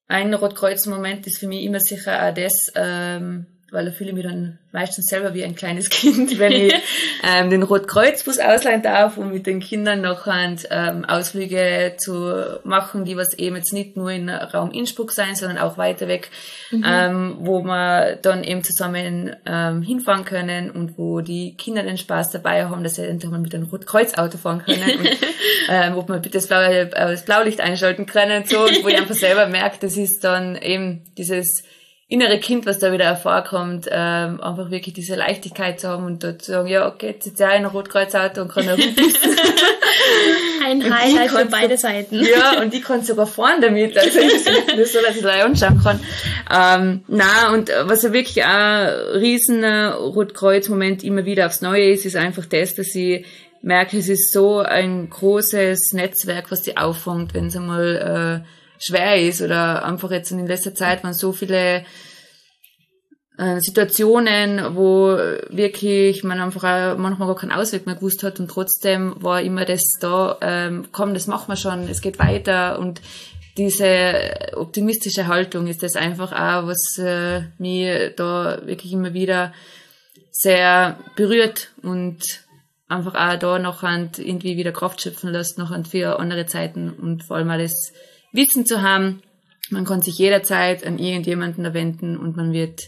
Ein 0.08 0.34
Rotkreuz-Moment 0.34 1.26
ist 1.26 1.40
für 1.40 1.48
mich 1.48 1.64
immer 1.64 1.80
sicher 1.80 2.28
auch 2.28 2.34
das, 2.34 2.72
ähm, 2.76 3.48
weil 3.72 3.86
da 3.86 3.92
fühle 3.92 4.12
ich 4.12 4.16
mich 4.16 4.26
dann 4.26 4.60
meistens 4.72 5.08
selber 5.08 5.34
wie 5.34 5.44
ein 5.44 5.56
kleines 5.56 5.90
Kind, 5.90 6.38
wenn 6.38 6.52
ich 6.52 6.74
ähm, 7.24 7.50
den 7.50 7.64
Rotkreuzbus 7.64 8.40
ausleihen 8.40 8.82
darf, 8.82 9.18
um 9.18 9.32
mit 9.32 9.48
den 9.48 9.60
Kindern 9.60 10.02
noch 10.02 10.28
ähm, 10.28 11.06
Ausflüge 11.06 11.96
zu 11.98 12.60
machen, 12.64 13.06
die 13.06 13.18
was 13.18 13.34
eben 13.34 13.56
jetzt 13.56 13.74
nicht 13.74 13.98
nur 13.98 14.12
in 14.12 14.30
Raum 14.30 14.72
Innsbruck 14.72 15.12
sein, 15.12 15.36
sondern 15.36 15.58
auch 15.58 15.78
weiter 15.78 16.08
weg, 16.08 16.30
mhm. 16.72 16.84
ähm, 16.86 17.38
wo 17.40 17.64
wir 17.64 18.18
dann 18.22 18.44
eben 18.44 18.64
zusammen 18.64 19.36
ähm, 19.46 19.82
hinfahren 19.82 20.26
können 20.26 20.70
und 20.70 20.98
wo 20.98 21.22
die 21.22 21.56
Kinder 21.58 21.84
den 21.84 21.98
Spaß 21.98 22.32
dabei 22.32 22.66
haben, 22.66 22.84
dass 22.84 22.96
sie 22.96 23.08
endlich 23.08 23.32
mal 23.32 23.40
mit 23.40 23.56
einem 23.56 23.66
Rotkreuzauto 23.66 24.38
fahren 24.38 24.64
können 24.64 25.00
und 25.00 25.10
ähm, 25.70 25.96
wo 25.96 26.08
wir 26.08 26.20
bitte 26.20 26.38
das, 26.38 26.48
blaue, 26.48 26.68
äh, 26.68 26.90
das 26.90 27.26
Blaulicht 27.26 27.62
einschalten 27.62 28.06
können 28.06 28.44
und 28.44 28.50
so, 28.50 28.64
und 28.64 28.84
wo 28.84 28.88
ich 28.88 28.98
einfach 28.98 29.16
selber 29.16 29.48
merke, 29.48 29.78
das 29.82 29.98
ist 29.98 30.24
dann 30.24 30.56
eben 30.56 31.04
dieses 31.18 31.64
innere 32.08 32.40
Kind, 32.40 32.68
was 32.68 32.80
da 32.80 32.92
wieder 32.92 33.06
hervorkommt, 33.06 33.88
ähm, 33.90 34.40
einfach 34.40 34.70
wirklich 34.70 34.94
diese 34.94 35.16
Leichtigkeit 35.16 35.80
zu 35.80 35.88
haben 35.90 36.06
und 36.06 36.24
dort 36.24 36.44
zu 36.44 36.52
sagen, 36.52 36.68
ja, 36.68 36.88
okay, 36.88 37.08
jetzt 37.08 37.24
sitzt 37.24 37.40
ja 37.40 37.50
ein 37.50 37.66
Rotkreuzauto 37.66 38.44
und 38.44 38.50
kann. 38.50 38.68
Ein 40.64 40.84
Highlight 40.94 41.32
für 41.32 41.46
beide 41.46 41.78
Seiten. 41.78 42.24
Ja, 42.24 42.62
und 42.62 42.74
die 42.74 42.82
kann 42.82 43.02
sogar 43.02 43.26
fahren 43.26 43.60
damit, 43.60 43.98
also 43.98 44.20
ich 44.20 44.46
nur 44.76 44.86
so, 44.86 45.00
dass 45.02 45.16
ich 45.16 45.24
da 45.24 45.44
anschauen 45.44 45.82
kann. 45.82 46.00
Ähm, 46.54 47.04
na 47.08 47.52
und 47.54 47.72
was 47.86 48.04
ja 48.04 48.14
wirklich 48.14 48.44
auch 48.44 48.50
ein 48.50 48.88
riesen 49.20 49.64
Rotkreuz-Moment 49.64 51.04
immer 51.04 51.26
wieder 51.26 51.48
aufs 51.48 51.62
Neue 51.62 51.90
ist, 51.90 52.06
ist 52.06 52.16
einfach 52.16 52.46
das, 52.46 52.76
dass 52.76 52.94
ich 52.94 53.26
merke, 53.64 53.98
es 53.98 54.10
ist 54.10 54.32
so 54.32 54.60
ein 54.60 55.10
großes 55.10 55.94
Netzwerk, 55.94 56.52
was 56.52 56.62
die 56.62 56.78
auffängt, 56.78 57.34
wenn 57.34 57.48
es 57.48 57.56
einmal 57.56 58.44
äh, 58.44 58.48
schwer 58.86 59.22
ist 59.22 59.42
oder 59.42 59.84
einfach 59.86 60.12
jetzt 60.12 60.32
in 60.32 60.46
letzter 60.48 60.76
Zeit 60.76 61.04
waren 61.04 61.14
so 61.14 61.32
viele 61.32 61.86
äh, 63.38 63.60
Situationen, 63.60 64.76
wo 64.76 65.18
wirklich 65.50 66.24
man 66.24 66.40
einfach 66.40 66.98
manchmal 66.98 67.28
gar 67.28 67.36
keinen 67.36 67.52
Ausweg 67.52 67.86
mehr 67.86 67.96
gewusst 67.96 68.24
hat 68.24 68.40
und 68.40 68.50
trotzdem 68.50 69.16
war 69.22 69.42
immer 69.42 69.66
das 69.66 69.98
da, 70.00 70.38
ähm, 70.42 70.88
komm, 70.92 71.14
das 71.14 71.28
machen 71.28 71.50
wir 71.50 71.58
schon, 71.58 71.90
es 71.90 72.02
geht 72.02 72.20
weiter 72.20 72.80
und 72.80 73.02
diese 73.58 74.52
optimistische 74.56 75.28
Haltung 75.28 75.68
ist 75.68 75.82
das 75.82 75.96
einfach 75.96 76.32
auch, 76.32 76.68
was 76.68 76.98
äh, 76.98 77.44
mir 77.58 78.10
da 78.12 78.62
wirklich 78.66 78.92
immer 78.92 79.14
wieder 79.14 79.54
sehr 80.32 81.00
berührt 81.16 81.72
und 81.82 82.46
einfach 82.88 83.16
auch 83.16 83.40
da 83.40 83.60
noch 83.60 83.84
irgendwie 83.84 84.58
wieder 84.58 84.72
Kraft 84.72 85.02
schöpfen 85.02 85.32
lässt, 85.32 85.58
noch 85.58 85.74
für 85.88 86.20
andere 86.20 86.46
Zeiten 86.46 86.92
und 86.92 87.24
vor 87.24 87.38
allem 87.38 87.48
das 87.48 87.94
Wissen 88.36 88.66
zu 88.66 88.82
haben, 88.82 89.22
man 89.70 89.86
kann 89.86 90.02
sich 90.02 90.18
jederzeit 90.18 90.86
an 90.86 91.00
irgendjemanden 91.00 91.74
wenden 91.74 92.18
und 92.18 92.38
man 92.38 92.54
wird 92.54 92.82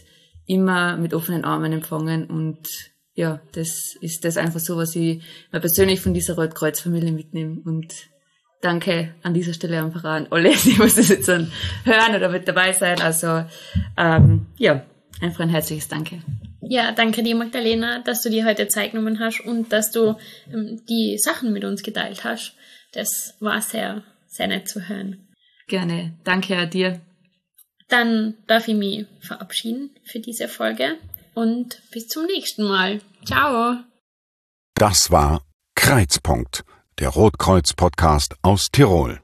immer 0.46 0.96
mit 0.96 1.14
offenen 1.14 1.44
Armen 1.44 1.72
empfangen 1.72 2.26
und 2.26 2.68
ja, 3.14 3.40
das 3.52 3.96
ist 4.00 4.24
das 4.24 4.36
einfach 4.36 4.60
so, 4.60 4.76
was 4.76 4.94
ich 4.94 5.22
mir 5.50 5.60
persönlich 5.60 6.00
von 6.00 6.14
dieser 6.14 6.36
Rotkreuz-Familie 6.36 7.10
mitnehme 7.10 7.60
und 7.64 7.92
danke 8.60 9.14
an 9.22 9.34
dieser 9.34 9.52
Stelle 9.52 9.82
einfach 9.82 10.04
an 10.04 10.28
alle, 10.30 10.50
die 10.64 10.78
was 10.78 10.94
das 10.94 11.08
jetzt 11.08 11.28
hören 11.28 12.16
oder 12.16 12.28
mit 12.28 12.46
dabei 12.46 12.72
sein. 12.72 13.00
Also 13.00 13.44
ähm, 13.96 14.46
ja, 14.56 14.84
einfach 15.20 15.40
ein 15.40 15.48
herzliches 15.48 15.88
Danke. 15.88 16.22
Ja, 16.60 16.92
danke 16.92 17.22
dir, 17.22 17.34
Magdalena, 17.34 18.00
dass 18.00 18.22
du 18.22 18.30
dir 18.30 18.44
heute 18.44 18.68
Zeit 18.68 18.92
genommen 18.92 19.20
hast 19.20 19.40
und 19.40 19.72
dass 19.72 19.90
du 19.90 20.16
ähm, 20.52 20.82
die 20.88 21.18
Sachen 21.18 21.52
mit 21.52 21.64
uns 21.64 21.82
geteilt 21.82 22.24
hast. 22.24 22.54
Das 22.92 23.34
war 23.40 23.60
sehr, 23.60 24.02
sehr 24.26 24.48
nett 24.48 24.68
zu 24.68 24.88
hören. 24.88 25.27
Gerne. 25.68 26.18
Danke 26.24 26.56
a 26.56 26.66
dir. 26.66 27.00
Dann 27.88 28.34
darf 28.46 28.68
ich 28.68 28.74
mich 28.74 29.06
verabschieden 29.20 29.90
für 30.04 30.20
diese 30.20 30.48
Folge 30.48 30.98
und 31.34 31.80
bis 31.90 32.08
zum 32.08 32.26
nächsten 32.26 32.64
Mal. 32.64 33.00
Ciao. 33.24 33.76
Das 34.74 35.10
war 35.10 35.42
Kreizpunkt, 35.74 36.64
der 36.98 37.10
Rotkreuz-Podcast 37.10 38.34
aus 38.42 38.70
Tirol. 38.70 39.20